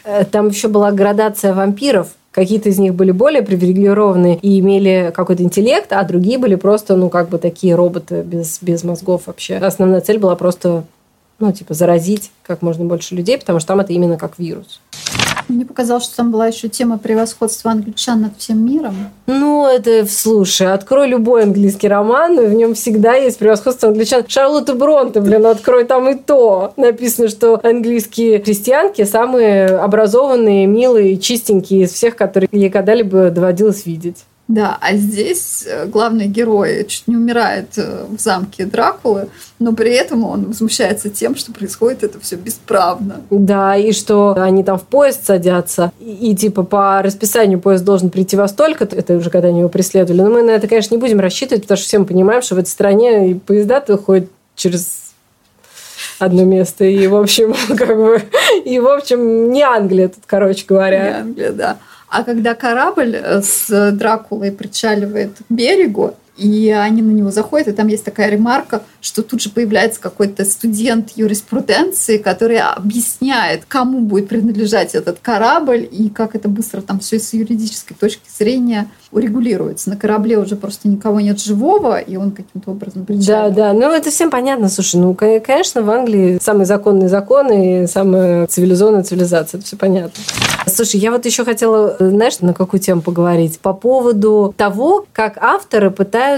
Э, 0.04 0.24
там 0.24 0.48
еще 0.48 0.68
была 0.68 0.90
градация 0.90 1.54
вампиров. 1.54 2.08
Какие-то 2.30 2.70
из 2.70 2.78
них 2.78 2.94
были 2.94 3.10
более 3.10 3.42
привилегированные 3.42 4.38
и 4.38 4.58
имели 4.58 5.12
какой-то 5.14 5.42
интеллект, 5.42 5.92
а 5.92 6.02
другие 6.02 6.38
были 6.38 6.54
просто, 6.54 6.96
ну, 6.96 7.10
как 7.10 7.28
бы 7.28 7.38
такие 7.38 7.74
роботы 7.74 8.22
без, 8.22 8.58
без 8.62 8.84
мозгов 8.84 9.26
вообще. 9.26 9.56
Основная 9.56 10.00
цель 10.00 10.18
была 10.18 10.34
просто, 10.34 10.84
ну, 11.38 11.52
типа, 11.52 11.74
заразить 11.74 12.30
как 12.42 12.62
можно 12.62 12.86
больше 12.86 13.14
людей, 13.14 13.36
потому 13.36 13.60
что 13.60 13.68
там 13.68 13.80
это 13.80 13.92
именно 13.92 14.16
как 14.16 14.38
вирус. 14.38 14.80
Мне 15.48 15.64
показалось, 15.64 16.04
что 16.04 16.16
там 16.16 16.30
была 16.30 16.46
еще 16.46 16.68
тема 16.68 16.98
превосходства 16.98 17.70
англичан 17.70 18.22
над 18.22 18.38
всем 18.38 18.64
миром. 18.64 18.94
Ну, 19.26 19.66
это, 19.66 20.06
слушай, 20.06 20.72
открой 20.72 21.08
любой 21.08 21.44
английский 21.44 21.88
роман, 21.88 22.38
и 22.38 22.46
в 22.46 22.54
нем 22.54 22.74
всегда 22.74 23.14
есть 23.14 23.38
превосходство 23.38 23.88
англичан. 23.88 24.24
Шарлотта 24.26 24.74
Бронте, 24.74 25.20
блин, 25.20 25.46
открой 25.46 25.84
там 25.84 26.08
и 26.08 26.14
то. 26.14 26.72
Написано, 26.76 27.28
что 27.28 27.60
английские 27.62 28.38
крестьянки 28.38 29.04
самые 29.04 29.66
образованные, 29.66 30.66
милые, 30.66 31.18
чистенькие 31.18 31.82
из 31.82 31.92
всех, 31.92 32.16
которые 32.16 32.48
ей 32.52 32.70
когда-либо 32.70 33.30
доводилось 33.30 33.86
видеть. 33.86 34.24
Да, 34.48 34.76
а 34.80 34.96
здесь 34.96 35.64
э, 35.66 35.86
главный 35.86 36.26
герой 36.26 36.84
чуть 36.86 37.06
не 37.06 37.16
умирает 37.16 37.68
э, 37.76 38.04
в 38.08 38.20
замке 38.20 38.66
Дракулы, 38.66 39.28
но 39.58 39.72
при 39.72 39.92
этом 39.92 40.24
он 40.24 40.46
возмущается 40.46 41.10
тем, 41.10 41.36
что 41.36 41.52
происходит 41.52 42.02
это 42.02 42.20
все 42.20 42.36
бесправно. 42.36 43.22
Да, 43.30 43.76
и 43.76 43.92
что 43.92 44.34
они 44.36 44.64
там 44.64 44.78
в 44.78 44.82
поезд 44.82 45.24
садятся, 45.24 45.92
и, 46.00 46.32
и 46.32 46.36
типа 46.36 46.64
по 46.64 47.00
расписанию 47.02 47.60
поезд 47.60 47.84
должен 47.84 48.10
прийти 48.10 48.36
во 48.36 48.48
столько, 48.48 48.84
это 48.84 49.16
уже 49.16 49.30
когда 49.30 49.48
они 49.48 49.60
его 49.60 49.68
преследовали. 49.68 50.20
Но 50.20 50.30
мы 50.30 50.42
на 50.42 50.50
это, 50.50 50.66
конечно, 50.66 50.94
не 50.94 51.00
будем 51.00 51.20
рассчитывать, 51.20 51.62
потому 51.62 51.78
что 51.78 51.86
все 51.86 51.98
мы 52.00 52.04
понимаем, 52.04 52.42
что 52.42 52.56
в 52.56 52.58
этой 52.58 52.68
стране 52.68 53.30
и 53.30 53.34
поезда-то 53.34 53.96
ходят 53.96 54.28
через 54.56 55.12
одно 56.18 56.44
место. 56.44 56.84
И, 56.84 57.06
в 57.06 57.16
общем, 57.16 57.54
как 57.76 57.96
бы... 57.96 58.22
И, 58.64 58.78
в 58.78 58.88
общем, 58.88 59.50
не 59.50 59.62
Англия 59.62 60.08
тут, 60.08 60.24
короче 60.26 60.64
говоря. 60.66 61.04
Не 61.04 61.20
Англия, 61.20 61.52
да. 61.52 61.78
А 62.12 62.24
когда 62.24 62.54
корабль 62.54 63.16
э, 63.16 63.40
с 63.40 63.90
Дракулой 63.92 64.52
причаливает 64.52 65.30
к 65.38 65.50
берегу, 65.50 66.14
и 66.42 66.70
они 66.70 67.02
на 67.02 67.10
него 67.12 67.30
заходят, 67.30 67.68
и 67.68 67.72
там 67.72 67.86
есть 67.86 68.04
такая 68.04 68.28
ремарка, 68.30 68.82
что 69.00 69.22
тут 69.22 69.40
же 69.40 69.50
появляется 69.50 70.00
какой-то 70.00 70.44
студент 70.44 71.12
юриспруденции, 71.14 72.18
который 72.18 72.58
объясняет, 72.58 73.64
кому 73.68 74.00
будет 74.00 74.28
принадлежать 74.28 74.94
этот 74.94 75.18
корабль 75.20 75.88
и 75.90 76.08
как 76.08 76.34
это 76.34 76.48
быстро 76.48 76.80
там 76.80 76.98
все 76.98 77.18
с 77.18 77.32
юридической 77.32 77.94
точки 77.94 78.28
зрения 78.36 78.90
урегулируется. 79.12 79.90
На 79.90 79.96
корабле 79.96 80.38
уже 80.38 80.56
просто 80.56 80.88
никого 80.88 81.20
нет 81.20 81.40
живого, 81.40 81.98
и 81.98 82.16
он 82.16 82.32
каким-то 82.32 82.70
образом 82.70 83.04
причалит. 83.04 83.26
Да, 83.26 83.50
да. 83.50 83.72
Ну, 83.72 83.92
это 83.92 84.10
всем 84.10 84.30
понятно. 84.30 84.68
Слушай, 84.68 84.96
ну, 84.96 85.14
конечно, 85.14 85.82
в 85.82 85.90
Англии 85.90 86.38
самые 86.40 86.66
законные 86.66 87.08
законы 87.08 87.84
и 87.84 87.86
самая 87.86 88.46
цивилизованная 88.46 89.04
цивилизация. 89.04 89.58
Это 89.58 89.66
все 89.66 89.76
понятно. 89.76 90.22
Слушай, 90.66 91.00
я 91.00 91.10
вот 91.10 91.26
еще 91.26 91.44
хотела, 91.44 91.96
знаешь, 91.98 92.40
на 92.40 92.54
какую 92.54 92.80
тему 92.80 93.02
поговорить? 93.02 93.58
По 93.60 93.74
поводу 93.74 94.54
того, 94.56 95.04
как 95.12 95.36
авторы 95.36 95.90
пытаются 95.90 96.31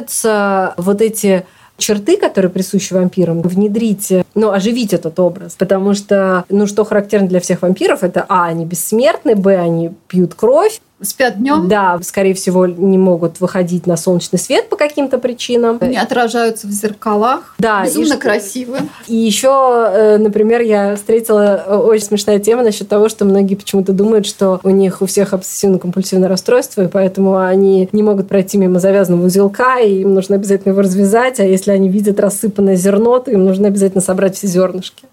вот 0.76 1.00
эти 1.00 1.44
черты, 1.76 2.16
которые 2.16 2.50
присущи 2.50 2.92
вампирам, 2.92 3.42
внедрить, 3.42 4.12
ну, 4.34 4.50
оживить 4.50 4.92
этот 4.92 5.18
образ. 5.18 5.54
Потому 5.58 5.94
что, 5.94 6.44
ну, 6.48 6.66
что 6.66 6.84
характерно 6.84 7.28
для 7.28 7.40
всех 7.40 7.62
вампиров, 7.62 8.02
это, 8.02 8.24
а, 8.28 8.46
они 8.46 8.64
бессмертны, 8.64 9.34
б, 9.34 9.56
они 9.56 9.92
пьют 10.08 10.34
кровь, 10.34 10.80
спят 11.02 11.38
днем. 11.38 11.68
Да, 11.68 11.98
скорее 12.02 12.34
всего, 12.34 12.66
не 12.66 12.98
могут 12.98 13.40
выходить 13.40 13.86
на 13.86 13.96
солнечный 13.96 14.38
свет 14.38 14.68
по 14.68 14.76
каким-то 14.76 15.18
причинам. 15.18 15.78
Они 15.80 15.96
отражаются 15.96 16.66
в 16.66 16.70
зеркалах. 16.70 17.54
Да. 17.58 17.84
Безумно 17.84 18.14
и 18.14 18.16
красивы. 18.16 18.78
И 19.06 19.14
еще, 19.14 19.90
э, 19.92 20.18
например, 20.18 20.60
я 20.62 20.96
встретила 20.96 21.62
э, 21.66 21.76
очень 21.76 22.04
смешная 22.04 22.38
тема 22.38 22.62
насчет 22.62 22.88
того, 22.88 23.08
что 23.08 23.24
многие 23.24 23.54
почему-то 23.54 23.92
думают, 23.92 24.26
что 24.26 24.60
у 24.62 24.70
них 24.70 25.02
у 25.02 25.06
всех 25.06 25.32
обсессивно-компульсивное 25.32 26.28
расстройство, 26.28 26.82
и 26.82 26.88
поэтому 26.88 27.38
они 27.38 27.88
не 27.92 28.02
могут 28.02 28.28
пройти 28.28 28.58
мимо 28.58 28.78
завязанного 28.80 29.26
узелка, 29.26 29.78
и 29.80 30.00
им 30.00 30.14
нужно 30.14 30.36
обязательно 30.36 30.72
его 30.72 30.82
развязать, 30.82 31.40
а 31.40 31.44
если 31.44 31.70
они 31.70 31.88
видят 31.88 32.20
рассыпанное 32.20 32.76
зерно, 32.76 33.18
то 33.18 33.30
им 33.30 33.44
нужно 33.44 33.68
обязательно 33.68 34.00
собрать 34.00 34.36
все 34.36 34.46
зернышки. 34.46 35.04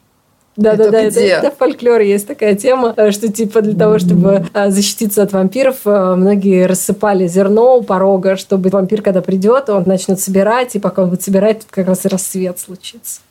Да, 0.61 0.75
да, 0.75 0.91
да, 0.91 1.01
это, 1.01 1.19
это 1.19 1.51
в 1.51 1.57
фольклоре 1.57 2.09
есть 2.09 2.27
такая 2.27 2.55
тема, 2.55 2.93
э, 2.95 3.11
что 3.11 3.31
типа 3.31 3.61
для 3.61 3.75
того, 3.75 3.99
чтобы 3.99 4.45
э, 4.53 4.71
защититься 4.71 5.23
от 5.23 5.33
вампиров, 5.33 5.77
э, 5.85 6.15
многие 6.15 6.65
рассыпали 6.65 7.27
зерно 7.27 7.77
у 7.77 7.83
порога, 7.83 8.35
чтобы 8.35 8.69
вампир, 8.69 9.01
когда 9.01 9.21
придет, 9.21 9.69
он 9.69 9.83
начнет 9.85 10.19
собирать, 10.19 10.75
и 10.75 10.79
пока 10.79 11.03
он 11.03 11.09
будет 11.09 11.23
собирать, 11.23 11.59
тут 11.59 11.71
как 11.71 11.87
раз 11.87 12.05
и 12.05 12.07
рассвет 12.07 12.59
случится. 12.59 13.21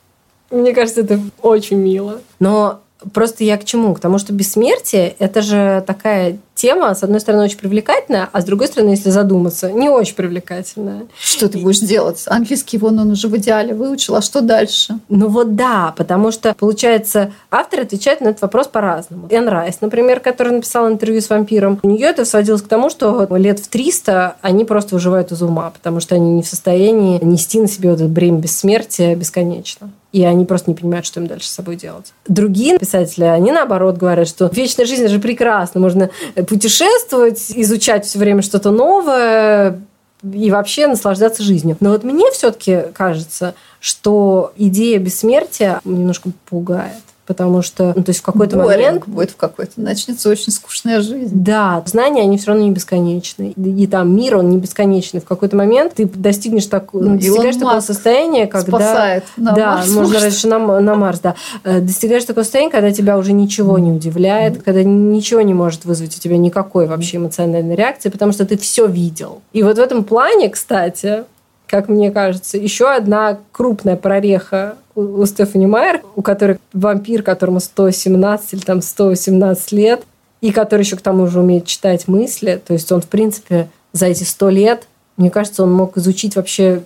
Мне 0.49 0.73
кажется, 0.73 1.01
это 1.01 1.19
очень 1.41 1.77
мило. 1.77 2.19
Но 2.39 2.81
Просто 3.13 3.43
я 3.43 3.57
к 3.57 3.65
чему? 3.65 3.95
К 3.95 3.99
тому, 3.99 4.19
что 4.19 4.31
бессмертие– 4.31 5.15
это 5.19 5.41
же 5.41 5.83
такая 5.87 6.37
тема, 6.55 6.93
с 6.93 7.03
одной 7.03 7.19
стороны, 7.19 7.45
очень 7.45 7.57
привлекательная, 7.57 8.29
а 8.31 8.41
с 8.41 8.45
другой 8.45 8.67
стороны, 8.67 8.91
если 8.91 9.09
задуматься, 9.09 9.71
не 9.71 9.89
очень 9.89 10.15
привлекательная. 10.15 11.03
Что 11.19 11.49
ты 11.49 11.57
будешь 11.57 11.79
делать? 11.79 12.23
Английский 12.27 12.77
вон 12.77 12.99
он 12.99 13.11
уже 13.11 13.27
в 13.27 13.37
идеале 13.37 13.73
выучил, 13.73 14.15
а 14.15 14.21
что 14.21 14.41
дальше? 14.41 14.99
Ну 15.09 15.27
вот 15.27 15.55
да, 15.55 15.93
потому 15.97 16.31
что, 16.31 16.53
получается, 16.53 17.31
автор 17.49 17.81
отвечает 17.81 18.21
на 18.21 18.29
этот 18.29 18.41
вопрос 18.41 18.67
по-разному. 18.67 19.27
Энн 19.29 19.47
Райс, 19.47 19.81
например, 19.81 20.19
которая 20.19 20.55
написала 20.55 20.87
интервью 20.87 21.21
с 21.21 21.29
вампиром, 21.29 21.79
у 21.83 21.87
нее 21.87 22.07
это 22.07 22.25
сводилось 22.25 22.61
к 22.61 22.67
тому, 22.67 22.89
что 22.89 23.27
лет 23.35 23.59
в 23.59 23.67
300 23.67 24.35
они 24.41 24.65
просто 24.65 24.95
выживают 24.95 25.31
из 25.31 25.41
ума, 25.41 25.71
потому 25.71 25.99
что 25.99 26.15
они 26.15 26.31
не 26.31 26.43
в 26.43 26.47
состоянии 26.47 27.23
нести 27.23 27.59
на 27.59 27.67
себе 27.67 27.89
вот 27.89 27.99
это 27.99 28.09
бремя 28.09 28.39
бессмертия 28.39 29.15
бесконечно 29.15 29.91
и 30.11 30.23
они 30.23 30.45
просто 30.45 30.69
не 30.69 30.75
понимают, 30.75 31.05
что 31.05 31.19
им 31.19 31.27
дальше 31.27 31.47
с 31.47 31.51
собой 31.51 31.75
делать. 31.75 32.13
Другие 32.27 32.77
писатели, 32.77 33.23
они 33.23 33.51
наоборот 33.51 33.97
говорят, 33.97 34.27
что 34.27 34.49
вечная 34.53 34.85
жизнь 34.85 35.07
же 35.07 35.19
прекрасна, 35.19 35.79
можно 35.79 36.09
путешествовать, 36.43 37.51
изучать 37.55 38.05
все 38.05 38.19
время 38.19 38.41
что-то 38.41 38.71
новое, 38.71 39.81
и 40.23 40.51
вообще 40.51 40.87
наслаждаться 40.87 41.43
жизнью. 41.43 41.77
Но 41.79 41.91
вот 41.91 42.03
мне 42.03 42.29
все-таки 42.31 42.83
кажется, 42.93 43.55
что 43.79 44.53
идея 44.55 44.99
бессмертия 44.99 45.81
немножко 45.83 46.29
пугает 46.45 47.01
потому 47.31 47.61
что, 47.61 47.93
ну, 47.95 48.03
то 48.03 48.09
есть 48.09 48.19
в 48.19 48.23
какой-то 48.23 48.57
момент... 48.57 49.07
будет 49.07 49.31
в 49.31 49.37
какой-то, 49.37 49.73
начнется 49.77 50.29
очень 50.29 50.51
скучная 50.51 51.01
жизнь. 51.01 51.31
Да, 51.31 51.81
знания, 51.85 52.23
они 52.23 52.37
все 52.37 52.47
равно 52.47 52.63
не 52.63 52.71
бесконечны. 52.71 53.51
И 53.51 53.87
там 53.87 54.13
мир, 54.13 54.35
он 54.35 54.49
не 54.49 54.57
бесконечный. 54.57 55.21
В 55.21 55.25
какой-то 55.25 55.55
момент 55.55 55.93
ты 55.95 56.05
достигнешь 56.05 56.65
так, 56.65 56.89
ну, 56.91 57.15
достигаешь 57.15 57.55
такого 57.55 57.79
состояния, 57.79 58.47
когда... 58.47 58.77
Спасает 58.77 59.23
на 59.37 59.53
да, 59.53 59.75
Марс, 59.75 59.87
можно 59.87 60.01
может. 60.01 60.21
раньше 60.21 60.47
на, 60.47 60.79
на 60.81 60.95
Марс, 60.95 61.19
да. 61.19 61.35
Э, 61.63 61.79
Достигаешь 61.79 62.25
такого 62.25 62.43
состояния, 62.43 62.69
когда 62.69 62.91
тебя 62.91 63.17
уже 63.17 63.31
ничего 63.31 63.79
не 63.79 63.93
удивляет, 63.93 64.61
когда 64.61 64.83
ничего 64.83 65.41
не 65.41 65.53
может 65.53 65.85
вызвать 65.85 66.17
у 66.17 66.19
тебя 66.19 66.37
никакой 66.37 66.85
вообще 66.85 67.17
эмоциональной 67.17 67.75
реакции, 67.75 68.09
потому 68.09 68.33
что 68.33 68.45
ты 68.45 68.57
все 68.57 68.87
видел. 68.87 69.41
И 69.53 69.63
вот 69.63 69.77
в 69.77 69.79
этом 69.79 70.03
плане, 70.03 70.49
кстати, 70.49 71.23
как 71.71 71.87
мне 71.87 72.11
кажется, 72.11 72.57
еще 72.57 72.93
одна 72.93 73.39
крупная 73.53 73.95
прореха 73.95 74.75
у, 74.93 75.25
Стефани 75.25 75.67
Майер, 75.67 76.01
у 76.17 76.21
которой 76.21 76.57
вампир, 76.73 77.23
которому 77.23 77.61
117 77.61 78.53
или 78.53 78.59
там 78.59 78.81
118 78.81 79.71
лет, 79.71 80.03
и 80.41 80.51
который 80.51 80.81
еще 80.81 80.97
к 80.97 81.01
тому 81.01 81.27
же 81.27 81.39
умеет 81.39 81.65
читать 81.65 82.09
мысли. 82.09 82.61
То 82.67 82.73
есть 82.73 82.91
он, 82.91 82.99
в 82.99 83.07
принципе, 83.07 83.69
за 83.93 84.07
эти 84.07 84.25
100 84.25 84.49
лет, 84.49 84.87
мне 85.15 85.31
кажется, 85.31 85.63
он 85.63 85.71
мог 85.71 85.97
изучить 85.97 86.35
вообще 86.35 86.83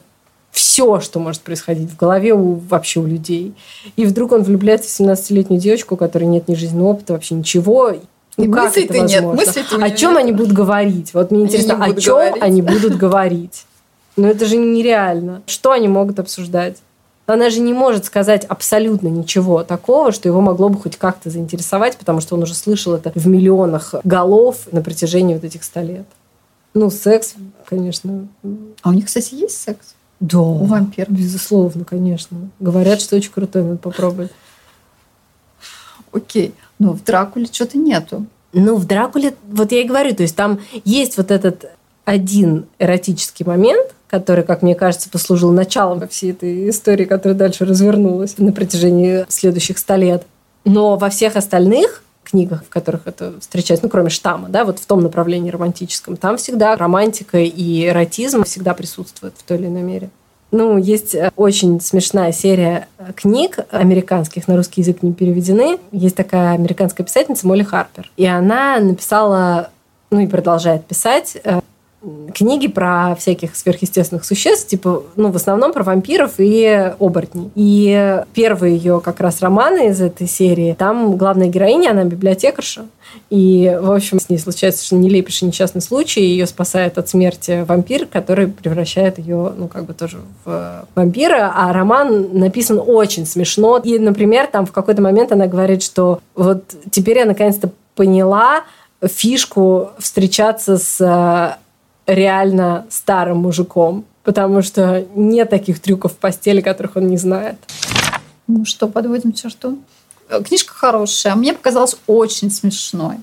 все, 0.51 0.99
что 0.99 1.19
может 1.19 1.41
происходить 1.41 1.89
в 1.89 1.97
голове 1.97 2.33
у, 2.33 2.53
вообще 2.53 2.99
у 2.99 3.07
людей. 3.07 3.55
И 3.95 4.05
вдруг 4.05 4.33
он 4.33 4.43
влюбляется 4.43 4.87
в 4.87 4.99
17-летнюю 4.99 5.59
девочку, 5.59 5.95
у 5.95 5.97
которой 5.97 6.25
нет 6.25 6.47
ни 6.47 6.53
жизненного 6.53 6.89
опыта, 6.89 7.13
вообще 7.13 7.33
ничего. 7.33 7.93
Ну, 8.37 8.43
И 8.43 8.47
мыслей-то 8.47 8.99
нет, 8.99 9.23
у 9.23 9.31
О 9.31 9.89
чем 9.89 10.11
нет. 10.11 10.19
они 10.19 10.31
будут 10.31 10.53
говорить? 10.53 11.13
Вот 11.15 11.31
мне 11.31 11.45
интересно, 11.45 11.83
о 11.83 11.93
чем 11.93 12.15
говорить. 12.15 12.43
они 12.43 12.61
будут 12.61 12.97
говорить? 12.97 13.65
Ну 14.15 14.27
это 14.27 14.45
же 14.45 14.57
нереально. 14.57 15.41
Что 15.45 15.71
они 15.71 15.87
могут 15.87 16.19
обсуждать? 16.19 16.77
Она 17.25 17.49
же 17.49 17.59
не 17.59 17.73
может 17.73 18.05
сказать 18.05 18.45
абсолютно 18.45 19.07
ничего 19.07 19.63
такого, 19.63 20.11
что 20.11 20.29
его 20.29 20.41
могло 20.41 20.69
бы 20.69 20.79
хоть 20.79 20.95
как-то 20.95 21.29
заинтересовать, 21.29 21.97
потому 21.97 22.21
что 22.21 22.35
он 22.35 22.43
уже 22.43 22.53
слышал 22.53 22.93
это 22.93 23.11
в 23.15 23.27
миллионах 23.27 23.95
голов 24.03 24.71
на 24.71 24.81
протяжении 24.81 25.33
вот 25.33 25.43
этих 25.43 25.63
ста 25.63 25.81
лет. 25.81 26.05
Ну, 26.75 26.91
секс, 26.91 27.33
конечно. 27.65 28.27
А 28.81 28.89
у 28.89 28.93
них, 28.93 29.05
кстати, 29.05 29.33
есть 29.33 29.59
секс? 29.59 29.95
Да. 30.19 30.39
У 30.39 30.65
вампиров? 30.65 31.09
Безусловно, 31.09 31.83
конечно. 31.83 32.49
Говорят, 32.59 33.01
что 33.01 33.15
очень 33.15 33.31
крутой, 33.31 33.63
надо 33.63 33.77
попробовать. 33.77 34.31
Окей. 36.11 36.53
Но 36.77 36.91
в 36.91 37.03
Дракуле 37.03 37.47
что-то 37.47 37.77
нету. 37.77 38.25
Ну, 38.53 38.75
в 38.75 38.85
Дракуле, 38.85 39.33
вот 39.49 39.71
я 39.71 39.81
и 39.81 39.87
говорю, 39.87 40.15
то 40.15 40.23
есть 40.23 40.35
там 40.35 40.59
есть 40.83 41.17
вот 41.17 41.31
этот 41.31 41.65
один 42.05 42.67
эротический 42.79 43.45
момент, 43.45 43.93
который, 44.07 44.43
как 44.43 44.61
мне 44.61 44.75
кажется, 44.75 45.09
послужил 45.09 45.51
началом 45.51 46.07
всей 46.07 46.31
этой 46.31 46.69
истории, 46.69 47.05
которая 47.05 47.37
дальше 47.37 47.65
развернулась 47.65 48.37
на 48.37 48.51
протяжении 48.51 49.25
следующих 49.27 49.77
ста 49.77 49.97
лет. 49.97 50.23
Но 50.63 50.95
во 50.95 51.09
всех 51.09 51.35
остальных 51.35 52.03
книгах, 52.23 52.63
в 52.63 52.69
которых 52.69 53.01
это 53.05 53.39
встречается, 53.39 53.85
ну, 53.85 53.89
кроме 53.89 54.09
штамма, 54.09 54.49
да, 54.49 54.65
вот 54.65 54.79
в 54.79 54.85
том 54.85 55.01
направлении 55.01 55.51
романтическом, 55.51 56.17
там 56.17 56.37
всегда 56.37 56.75
романтика 56.75 57.39
и 57.39 57.85
эротизм 57.87 58.43
всегда 58.43 58.73
присутствуют 58.73 59.35
в 59.37 59.43
той 59.43 59.57
или 59.57 59.67
иной 59.67 59.83
мере. 59.83 60.09
Ну, 60.51 60.77
есть 60.77 61.15
э, 61.15 61.31
очень 61.35 61.81
смешная 61.81 62.31
серия 62.31 62.87
э, 62.97 63.11
книг 63.13 63.59
американских, 63.71 64.47
на 64.47 64.55
русский 64.55 64.81
язык 64.81 65.03
не 65.03 65.11
переведены. 65.11 65.79
Есть 65.91 66.15
такая 66.15 66.53
американская 66.53 67.05
писательница 67.05 67.47
Молли 67.47 67.63
Харпер. 67.63 68.09
И 68.15 68.25
она 68.25 68.79
написала, 68.79 69.69
ну 70.11 70.19
и 70.19 70.27
продолжает 70.27 70.85
писать, 70.85 71.37
э, 71.43 71.59
книги 72.33 72.67
про 72.67 73.15
всяких 73.15 73.55
сверхъестественных 73.55 74.25
существ, 74.25 74.67
типа, 74.67 75.03
ну, 75.15 75.31
в 75.31 75.35
основном 75.35 75.73
про 75.73 75.83
вампиров 75.83 76.33
и 76.37 76.93
оборотней. 76.99 77.51
И 77.55 78.23
первые 78.33 78.75
ее 78.77 79.01
как 79.03 79.19
раз 79.19 79.41
романы 79.41 79.89
из 79.89 80.01
этой 80.01 80.27
серии, 80.27 80.75
там 80.77 81.17
главная 81.17 81.47
героиня, 81.47 81.91
она 81.91 82.03
библиотекарша. 82.03 82.85
И, 83.29 83.77
в 83.81 83.91
общем, 83.91 84.19
с 84.19 84.29
ней 84.29 84.37
случается 84.37 84.79
совершенно 84.79 85.01
нелепейший 85.01 85.47
несчастный 85.47 85.81
случай, 85.81 86.21
ее 86.21 86.45
спасает 86.47 86.97
от 86.97 87.07
смерти 87.09 87.63
вампир, 87.67 88.05
который 88.07 88.47
превращает 88.47 89.17
ее, 89.17 89.53
ну, 89.57 89.67
как 89.67 89.85
бы 89.85 89.93
тоже 89.93 90.19
в 90.43 90.85
вампира, 90.95 91.53
а 91.55 91.71
роман 91.71 92.37
написан 92.37 92.81
очень 92.85 93.25
смешно. 93.25 93.79
И, 93.83 93.97
например, 93.99 94.47
там 94.47 94.65
в 94.65 94.71
какой-то 94.71 95.01
момент 95.01 95.31
она 95.31 95.47
говорит, 95.47 95.81
что 95.81 96.19
вот 96.35 96.63
теперь 96.91 97.19
я 97.19 97.25
наконец-то 97.25 97.71
поняла 97.95 98.63
фишку 99.01 99.91
встречаться 99.99 100.77
с 100.77 100.99
э, 100.99 101.55
реально 102.07 102.85
старым 102.89 103.39
мужиком, 103.39 104.05
потому 104.23 104.61
что 104.61 105.05
нет 105.15 105.49
таких 105.49 105.79
трюков 105.79 106.13
в 106.13 106.17
постели, 106.17 106.61
которых 106.61 106.95
он 106.95 107.07
не 107.07 107.17
знает. 107.17 107.57
Ну 108.47 108.65
что, 108.65 108.87
подводим 108.87 109.33
черту? 109.33 109.79
Э, 110.29 110.41
Книжка 110.43 110.73
хорошая, 110.73 111.33
а 111.33 111.35
мне 111.35 111.53
показалась 111.53 111.97
очень 112.07 112.51
смешной. 112.51 113.17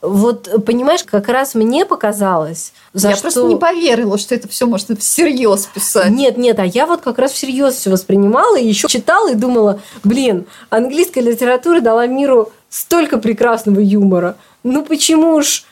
Вот, 0.00 0.64
понимаешь, 0.64 1.02
как 1.02 1.26
раз 1.26 1.56
мне 1.56 1.84
показалось, 1.84 2.72
за 2.92 3.08
я 3.08 3.14
что... 3.16 3.22
просто 3.22 3.42
не 3.44 3.56
поверила, 3.56 4.16
что 4.16 4.32
это 4.36 4.46
все 4.46 4.66
можно 4.66 4.94
всерьез 4.94 5.66
писать. 5.66 6.10
Нет, 6.10 6.36
нет, 6.36 6.60
а 6.60 6.64
я 6.64 6.86
вот 6.86 7.00
как 7.00 7.18
раз 7.18 7.32
всерьез 7.32 7.74
все 7.74 7.90
воспринимала 7.90 8.56
и 8.56 8.66
еще 8.66 8.86
читала 8.86 9.32
и 9.32 9.34
думала, 9.34 9.80
блин, 10.04 10.46
английская 10.70 11.20
литература 11.20 11.80
дала 11.80 12.06
миру 12.06 12.52
столько 12.70 13.18
прекрасного 13.18 13.80
юмора. 13.80 14.36
Ну 14.62 14.84
почему 14.84 15.42
ж 15.42 15.64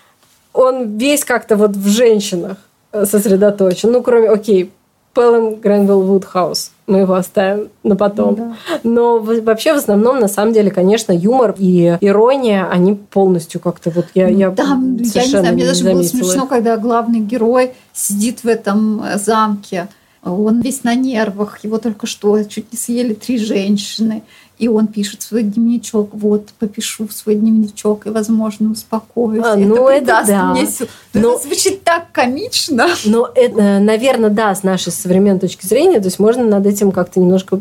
он 0.56 0.96
весь 0.96 1.24
как-то 1.24 1.56
вот 1.56 1.76
в 1.76 1.88
женщинах 1.88 2.56
э, 2.92 3.04
сосредоточен? 3.04 3.92
Ну, 3.92 4.02
кроме, 4.02 4.28
окей, 4.30 4.72
Пэлэм 5.16 5.60
Гренвилл 5.60 6.02
Вудхаус. 6.02 6.72
Мы 6.86 6.98
его 6.98 7.14
оставим 7.14 7.68
на 7.82 7.96
потом. 7.96 8.34
Да. 8.34 8.56
Но 8.82 9.18
вообще 9.18 9.72
в 9.72 9.78
основном, 9.78 10.20
на 10.20 10.28
самом 10.28 10.52
деле, 10.52 10.70
конечно, 10.70 11.10
юмор 11.10 11.54
и 11.58 11.96
ирония, 12.02 12.68
они 12.70 12.94
полностью 12.94 13.60
как-то 13.60 13.90
вот 13.90 14.06
я, 14.14 14.28
я 14.28 14.50
Там, 14.50 14.96
я 14.96 15.02
не 15.02 15.08
совершенно 15.08 15.40
знаю, 15.40 15.54
мне 15.54 15.64
даже 15.64 15.84
было 15.84 15.94
заметила 15.94 16.18
смешно, 16.18 16.42
их. 16.44 16.48
когда 16.50 16.76
главный 16.76 17.20
герой 17.20 17.72
сидит 17.94 18.44
в 18.44 18.46
этом 18.46 19.02
э, 19.02 19.16
замке. 19.16 19.88
Он 20.22 20.60
весь 20.60 20.84
на 20.84 20.94
нервах, 20.94 21.60
его 21.64 21.78
только 21.78 22.06
что 22.06 22.42
чуть 22.44 22.72
не 22.72 22.78
съели 22.78 23.14
три 23.14 23.38
женщины. 23.38 24.22
И 24.58 24.68
он 24.68 24.86
пишет 24.86 25.20
свой 25.22 25.42
дневничок. 25.42 26.10
Вот, 26.14 26.48
попишу 26.58 27.06
в 27.06 27.12
свой 27.12 27.34
дневничок 27.34 28.06
и, 28.06 28.10
возможно, 28.10 28.70
успокоюсь. 28.70 29.44
А, 29.44 29.58
И 29.58 29.64
ну, 29.64 29.86
это 29.88 30.24
да. 30.26 30.44
мне 30.52 30.66
сил. 30.66 30.86
Но 31.12 31.20
Но- 31.20 31.32
Это 31.34 31.42
звучит 31.42 31.82
так 31.84 32.10
комично. 32.12 32.88
Но 33.04 33.28
это, 33.34 33.78
наверное, 33.80 34.30
да, 34.30 34.54
с 34.54 34.62
нашей 34.62 34.92
современной 34.92 35.40
точки 35.40 35.66
зрения, 35.66 35.98
то 36.00 36.06
есть 36.06 36.18
можно 36.18 36.42
над 36.44 36.64
этим 36.66 36.90
как-то 36.90 37.20
немножко 37.20 37.60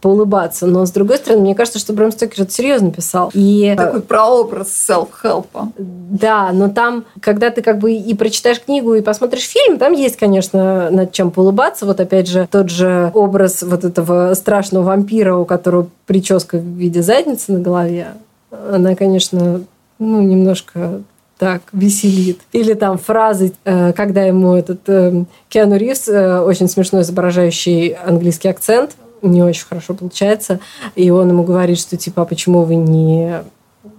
поулыбаться. 0.00 0.66
Но, 0.66 0.86
с 0.86 0.90
другой 0.90 1.16
стороны, 1.16 1.42
мне 1.42 1.54
кажется, 1.54 1.78
что 1.78 1.92
Брэм 1.92 2.12
Стокер 2.12 2.42
это 2.42 2.52
серьезно 2.52 2.92
писал. 2.92 3.30
И 3.34 3.74
Такой 3.76 4.00
прообраз 4.00 4.68
селф-хелпа. 4.88 5.72
да, 5.76 6.50
но 6.52 6.68
там, 6.68 7.04
когда 7.20 7.50
ты 7.50 7.62
как 7.62 7.78
бы 7.78 7.92
и 7.92 8.14
прочитаешь 8.14 8.60
книгу, 8.60 8.94
и 8.94 9.00
посмотришь 9.00 9.48
фильм, 9.48 9.78
там 9.78 9.92
есть, 9.92 10.16
конечно, 10.16 10.90
над 10.90 11.12
чем 11.12 11.30
поулыбаться. 11.30 11.86
Вот 11.86 12.00
опять 12.00 12.28
же, 12.28 12.48
тот 12.50 12.70
же 12.70 13.10
образ 13.14 13.62
вот 13.62 13.84
этого 13.84 14.34
страшного 14.34 14.84
вампира, 14.84 15.36
у 15.36 15.44
которого 15.44 15.88
прическа 16.06 16.58
в 16.58 16.62
виде 16.62 17.02
задницы 17.02 17.52
на 17.52 17.60
голове, 17.60 18.08
она, 18.50 18.94
конечно, 18.94 19.62
ну, 19.98 20.22
немножко 20.22 21.02
так 21.38 21.62
веселит. 21.72 22.40
Или 22.52 22.74
там 22.74 22.98
фразы, 22.98 23.52
э, 23.64 23.92
когда 23.92 24.22
ему 24.22 24.54
этот 24.54 24.80
э, 24.88 25.24
Киану 25.48 25.76
Ривз, 25.76 26.08
э, 26.08 26.40
очень 26.40 26.68
смешно 26.68 27.00
изображающий 27.02 27.90
английский 27.90 28.48
акцент, 28.48 28.96
не 29.22 29.42
очень 29.42 29.66
хорошо 29.66 29.94
получается, 29.94 30.60
и 30.94 31.10
он 31.10 31.28
ему 31.30 31.42
говорит, 31.42 31.78
что 31.78 31.96
типа, 31.96 32.22
а 32.22 32.24
почему 32.24 32.62
вы 32.62 32.76
не 32.76 33.42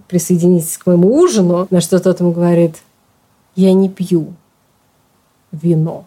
присоединитесь 0.08 0.78
к 0.78 0.86
моему 0.86 1.14
ужину, 1.14 1.66
на 1.70 1.80
что 1.80 1.98
тот 2.00 2.20
ему 2.20 2.32
говорит, 2.32 2.76
я 3.54 3.72
не 3.72 3.88
пью 3.88 4.34
вино. 5.52 6.04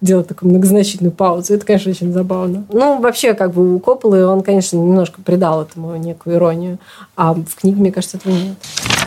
Делает 0.00 0.28
такую 0.28 0.50
многозначительную 0.50 1.12
паузу. 1.12 1.54
Это, 1.54 1.64
конечно, 1.64 1.90
очень 1.90 2.12
забавно. 2.12 2.66
Ну, 2.70 3.00
вообще, 3.00 3.32
как 3.32 3.54
бы 3.54 3.74
у 3.74 3.78
Копполы 3.78 4.26
он, 4.26 4.42
конечно, 4.42 4.76
немножко 4.76 5.22
придал 5.22 5.62
этому 5.62 5.96
некую 5.96 6.36
иронию. 6.36 6.78
А 7.16 7.32
в 7.32 7.54
книге, 7.54 7.80
мне 7.80 7.92
кажется, 7.92 8.18
этого 8.18 8.34
нет. 8.34 8.56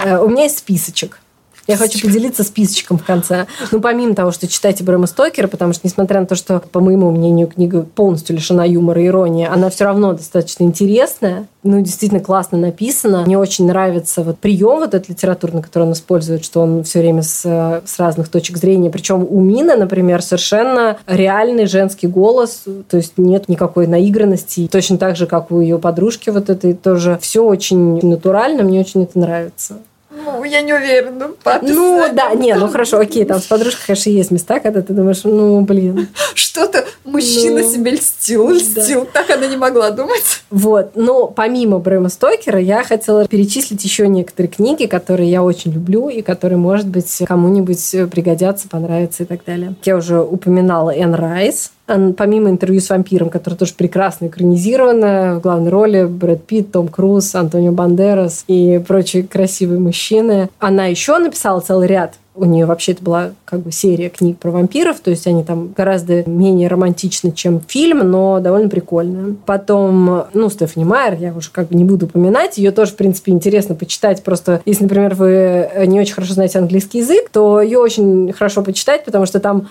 Э, 0.03 0.17
У 0.17 0.27
меня 0.27 0.43
есть 0.43 0.57
списочек. 0.57 1.19
Я 1.67 1.75
хочу 1.75 1.99
поделиться 1.99 2.43
списочком 2.43 2.97
в 2.97 3.03
конце. 3.03 3.45
Ну, 3.71 3.81
помимо 3.81 4.15
того, 4.15 4.31
что 4.31 4.47
читайте 4.47 4.85
Брэма 4.85 5.05
Стокера, 5.05 5.47
потому 5.47 5.73
что, 5.73 5.81
несмотря 5.85 6.21
на 6.21 6.25
то, 6.25 6.35
что, 6.35 6.59
по 6.59 6.79
моему 6.79 7.11
мнению, 7.11 7.47
книга 7.47 7.81
полностью 7.81 8.37
лишена 8.37 8.63
юмора 8.63 9.01
и 9.01 9.07
иронии, 9.07 9.45
она 9.45 9.69
все 9.69 9.83
равно 9.83 10.13
достаточно 10.13 10.63
интересная. 10.63 11.45
Ну, 11.63 11.81
действительно 11.81 12.21
классно 12.21 12.57
написана. 12.57 13.23
Мне 13.25 13.37
очень 13.37 13.67
нравится 13.67 14.23
вот 14.23 14.39
прием 14.39 14.79
вот 14.79 14.93
этот 14.93 15.09
литературный, 15.09 15.61
который 15.61 15.83
он 15.83 15.91
использует, 15.91 16.45
что 16.45 16.61
он 16.61 16.83
все 16.85 16.99
время 16.99 17.21
с, 17.21 17.41
с 17.41 17.99
разных 17.99 18.29
точек 18.29 18.57
зрения. 18.57 18.89
Причем 18.89 19.27
у 19.29 19.41
Мины, 19.41 19.75
например, 19.75 20.21
совершенно 20.21 20.97
реальный 21.05 21.65
женский 21.65 22.07
голос, 22.07 22.63
то 22.89 22.95
есть 22.95 23.17
нет 23.17 23.49
никакой 23.49 23.87
наигранности. 23.87 24.69
Точно 24.71 24.97
так 24.97 25.17
же, 25.17 25.27
как 25.27 25.51
у 25.51 25.59
ее 25.59 25.77
подружки 25.79 26.29
вот 26.29 26.49
этой 26.49 26.73
тоже. 26.73 27.19
Все 27.21 27.43
очень 27.43 27.99
натурально, 28.07 28.63
мне 28.63 28.79
очень 28.79 29.03
это 29.03 29.19
нравится. 29.19 29.79
Ну, 30.23 30.43
я 30.43 30.61
не 30.61 30.73
уверена. 30.73 31.31
Ну, 31.61 32.05
да, 32.13 32.33
не, 32.33 32.55
ну 32.55 32.67
хорошо, 32.67 32.99
окей, 32.99 33.25
там 33.25 33.39
с 33.39 33.45
подружкой, 33.45 33.83
конечно, 33.87 34.09
есть 34.09 34.31
места, 34.31 34.59
когда 34.59 34.81
ты 34.81 34.93
думаешь, 34.93 35.23
ну, 35.23 35.61
блин. 35.61 36.07
Что-то 36.33 36.85
мужчина 37.05 37.61
ну, 37.61 37.73
себе 37.73 37.91
льстил, 37.91 38.49
льстил. 38.49 39.01
Да. 39.05 39.21
Так 39.21 39.29
она 39.37 39.47
не 39.47 39.57
могла 39.57 39.91
думать. 39.91 40.23
Вот, 40.49 40.91
но 40.95 41.27
помимо 41.27 41.79
Брэма 41.79 42.09
Стокера 42.09 42.59
я 42.59 42.83
хотела 42.83 43.27
перечислить 43.27 43.83
еще 43.83 44.07
некоторые 44.07 44.51
книги, 44.51 44.85
которые 44.85 45.29
я 45.29 45.43
очень 45.43 45.71
люблю 45.71 46.09
и 46.09 46.21
которые, 46.21 46.57
может 46.57 46.87
быть, 46.87 47.23
кому-нибудь 47.25 47.95
пригодятся, 48.11 48.67
понравятся 48.67 49.23
и 49.23 49.25
так 49.25 49.43
далее. 49.45 49.75
Я 49.83 49.97
уже 49.97 50.21
упоминала 50.21 50.91
Энн 50.91 51.13
Райс, 51.13 51.71
Помимо 51.87 52.49
интервью 52.49 52.81
с 52.81 52.89
вампиром, 52.89 53.29
которое 53.29 53.55
тоже 53.55 53.73
прекрасно 53.75 54.27
экранизировано, 54.27 55.39
в 55.39 55.41
главной 55.41 55.69
роли 55.69 56.03
Брэд 56.05 56.45
Питт, 56.45 56.71
Том 56.71 56.89
Круз, 56.89 57.33
Антонио 57.33 57.71
Бандерас 57.71 58.43
и 58.47 58.81
прочие 58.85 59.23
красивые 59.23 59.79
мужчины. 59.79 60.49
Она 60.59 60.85
еще 60.85 61.17
написала 61.17 61.61
целый 61.61 61.87
ряд 61.87 62.15
у 62.37 62.45
нее 62.45 62.65
вообще 62.65 62.91
это 62.91 63.03
была 63.03 63.31
как 63.45 63.61
бы 63.61 63.71
серия 63.71 64.09
книг 64.09 64.37
про 64.37 64.51
вампиров, 64.51 64.99
то 64.99 65.09
есть 65.09 65.25
они 65.27 65.43
там 65.43 65.73
гораздо 65.75 66.23
менее 66.29 66.67
романтичны, 66.67 67.31
чем 67.31 67.61
фильм, 67.67 68.09
но 68.09 68.39
довольно 68.39 68.69
прикольные. 68.69 69.35
Потом, 69.45 70.25
ну, 70.33 70.49
Стефани 70.49 70.85
Майер, 70.85 71.15
я 71.19 71.33
уже 71.33 71.49
как 71.51 71.69
бы 71.69 71.75
не 71.75 71.83
буду 71.83 72.05
упоминать, 72.05 72.57
ее 72.57 72.71
тоже, 72.71 72.91
в 72.91 72.95
принципе, 72.95 73.31
интересно 73.31 73.73
почитать, 73.75 74.23
просто 74.23 74.61
если, 74.65 74.83
например, 74.83 75.15
вы 75.15 75.69
не 75.87 75.99
очень 75.99 76.13
хорошо 76.13 76.33
знаете 76.33 76.59
английский 76.59 76.99
язык, 76.99 77.29
то 77.31 77.59
ее 77.59 77.79
очень 77.79 78.31
хорошо 78.33 78.61
почитать, 78.63 79.03
потому 79.03 79.25
что 79.25 79.39
там 79.39 79.67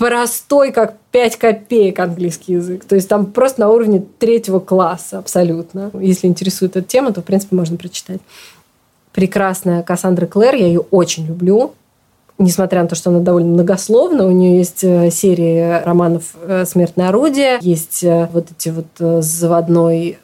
простой, 0.00 0.72
как 0.72 0.96
5 1.12 1.36
копеек 1.36 1.98
английский 1.98 2.54
язык. 2.54 2.86
То 2.86 2.94
есть 2.94 3.06
там 3.06 3.26
просто 3.26 3.60
на 3.60 3.68
уровне 3.68 4.02
третьего 4.18 4.58
класса 4.58 5.18
абсолютно. 5.18 5.90
Если 6.00 6.26
интересует 6.26 6.74
эта 6.74 6.88
тема, 6.88 7.12
то, 7.12 7.20
в 7.20 7.24
принципе, 7.24 7.54
можно 7.54 7.76
прочитать. 7.76 8.20
Прекрасная 9.12 9.82
Кассандра 9.82 10.24
Клэр, 10.24 10.54
я 10.54 10.66
ее 10.66 10.80
очень 10.80 11.26
люблю. 11.26 11.74
Несмотря 12.38 12.82
на 12.82 12.88
то, 12.88 12.94
что 12.94 13.10
она 13.10 13.20
довольно 13.20 13.50
многословна, 13.50 14.26
у 14.26 14.30
нее 14.30 14.56
есть 14.56 14.82
э, 14.82 15.10
серии 15.10 15.84
романов 15.84 16.34
э, 16.46 16.64
«Смертное 16.64 17.10
орудие», 17.10 17.58
есть 17.60 18.02
э, 18.02 18.30
вот 18.32 18.46
эти 18.50 18.70
вот 18.70 19.22
«Заводной 19.22 20.18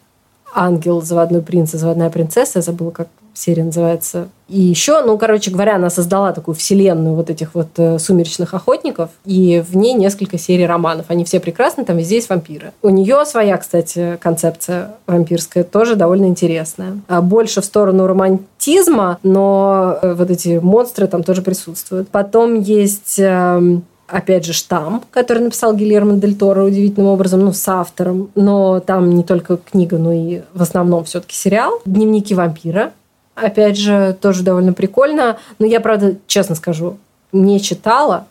ангел», 0.55 1.03
«Заводной 1.03 1.43
принц» 1.43 1.75
и 1.75 1.77
«Заводная 1.77 2.09
принцесса», 2.09 2.61
я 2.61 2.63
забыла, 2.63 2.93
как 2.93 3.09
серия 3.37 3.65
называется. 3.65 4.29
И 4.49 4.61
еще, 4.61 5.03
ну, 5.03 5.19
короче 5.19 5.51
говоря, 5.51 5.77
она 5.77 5.91
создала 5.91 6.33
такую 6.33 6.55
вселенную 6.55 7.15
вот 7.15 7.31
этих 7.31 7.55
вот 7.55 7.69
э, 7.79 7.99
сумеречных 7.99 8.55
охотников, 8.55 9.11
и 9.25 9.63
в 9.69 9.77
ней 9.77 9.93
несколько 9.95 10.39
серий 10.39 10.67
романов. 10.67 11.07
Они 11.09 11.25
все 11.25 11.41
прекрасны, 11.41 11.85
там 11.85 11.97
везде 11.97 12.17
есть 12.17 12.29
вампиры. 12.29 12.73
У 12.83 12.89
нее 12.89 13.27
своя, 13.27 13.57
кстати, 13.59 14.19
концепция 14.21 14.95
вампирская, 15.07 15.65
тоже 15.65 15.97
довольно 15.97 16.27
интересная. 16.27 16.99
А 17.09 17.23
больше 17.23 17.61
в 17.61 17.65
сторону 17.65 18.07
романтизма, 18.07 19.19
но 19.23 19.99
э, 20.01 20.15
вот 20.15 20.31
эти 20.31 20.61
монстры 20.63 21.09
там 21.09 21.23
тоже 21.23 21.43
присутствуют. 21.43 22.09
Потом 22.09 22.61
есть... 22.61 23.19
Э, 23.19 23.81
опять 24.09 24.45
же, 24.45 24.53
штамм, 24.53 25.03
который 25.11 25.43
написал 25.43 25.75
Гильермо 25.75 26.15
Дель 26.15 26.37
Торо 26.37 26.63
удивительным 26.63 27.09
образом, 27.09 27.41
ну, 27.41 27.53
с 27.53 27.69
автором. 27.69 28.31
Но 28.35 28.79
там 28.79 29.11
не 29.11 29.25
только 29.25 29.57
книга, 29.57 29.99
но 29.99 30.13
и 30.13 30.43
в 30.55 30.63
основном 30.63 31.05
все-таки 31.05 31.35
сериал. 31.35 31.81
«Дневники 31.85 32.33
вампира», 32.35 32.93
Опять 33.37 33.77
же, 33.79 34.17
тоже 34.21 34.43
довольно 34.43 34.73
прикольно. 34.73 35.39
Но 35.59 35.67
я, 35.67 35.79
правда, 35.81 36.17
честно 36.27 36.57
скажу, 36.57 36.97
не 37.33 37.61
читала. 37.61 38.27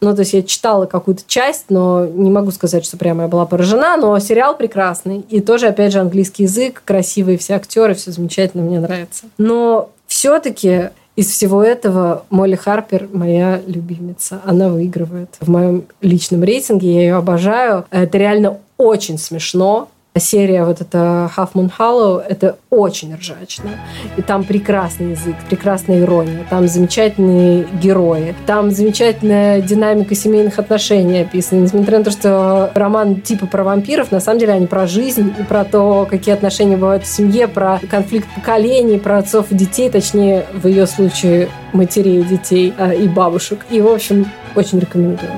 Ну, 0.00 0.14
то 0.14 0.20
есть 0.20 0.34
я 0.34 0.42
читала 0.42 0.86
какую-то 0.86 1.24
часть, 1.26 1.66
но 1.68 2.06
не 2.06 2.30
могу 2.30 2.52
сказать, 2.52 2.84
что 2.84 2.96
прямо 2.96 3.24
я 3.24 3.28
была 3.28 3.44
поражена. 3.44 3.96
Но 3.96 4.18
сериал 4.20 4.56
прекрасный. 4.56 5.24
И 5.28 5.40
тоже, 5.40 5.66
опять 5.66 5.92
же, 5.92 5.98
английский 5.98 6.44
язык, 6.44 6.82
красивые 6.84 7.38
все 7.38 7.54
актеры, 7.54 7.94
все 7.94 8.12
замечательно, 8.12 8.62
мне 8.62 8.78
нравится. 8.78 9.24
Но 9.36 9.90
все-таки 10.06 10.90
из 11.16 11.30
всего 11.30 11.62
этого 11.62 12.24
Молли 12.30 12.56
Харпер 12.56 13.08
моя 13.12 13.60
любимица. 13.66 14.40
Она 14.44 14.68
выигрывает 14.68 15.34
в 15.40 15.48
моем 15.48 15.84
личном 16.02 16.44
рейтинге. 16.44 16.94
Я 16.94 17.00
ее 17.00 17.14
обожаю. 17.16 17.86
Это 17.90 18.18
реально 18.18 18.58
очень 18.76 19.18
смешно 19.18 19.88
серия 20.18 20.64
вот 20.64 20.80
эта 20.80 21.30
Half 21.36 21.50
Moon 21.54 21.70
Hollow, 21.78 22.22
это 22.26 22.56
очень 22.70 23.14
ржачно. 23.14 23.70
И 24.16 24.22
там 24.22 24.44
прекрасный 24.44 25.10
язык, 25.10 25.34
прекрасная 25.48 26.00
ирония, 26.00 26.46
там 26.50 26.68
замечательные 26.68 27.66
герои, 27.80 28.34
там 28.46 28.70
замечательная 28.70 29.60
динамика 29.60 30.14
семейных 30.14 30.58
отношений 30.58 31.20
описана. 31.20 31.60
Несмотря 31.60 31.98
на 31.98 32.04
то, 32.04 32.10
что 32.10 32.70
роман 32.74 33.20
типа 33.20 33.46
про 33.46 33.64
вампиров, 33.64 34.12
на 34.12 34.20
самом 34.20 34.40
деле 34.40 34.52
они 34.52 34.66
про 34.66 34.86
жизнь 34.86 35.32
и 35.38 35.42
про 35.42 35.64
то, 35.64 36.06
какие 36.08 36.34
отношения 36.34 36.76
бывают 36.76 37.04
в 37.04 37.06
семье, 37.06 37.48
про 37.48 37.80
конфликт 37.90 38.28
поколений, 38.34 38.98
про 38.98 39.18
отцов 39.18 39.50
и 39.50 39.54
детей, 39.54 39.90
точнее, 39.90 40.46
в 40.52 40.66
ее 40.66 40.86
случае 40.86 41.48
матерей 41.72 42.22
детей 42.22 42.72
э, 42.76 42.96
и 42.96 43.08
бабушек. 43.08 43.60
И, 43.70 43.80
в 43.80 43.88
общем, 43.88 44.26
очень 44.54 44.78
рекомендую. 44.78 45.30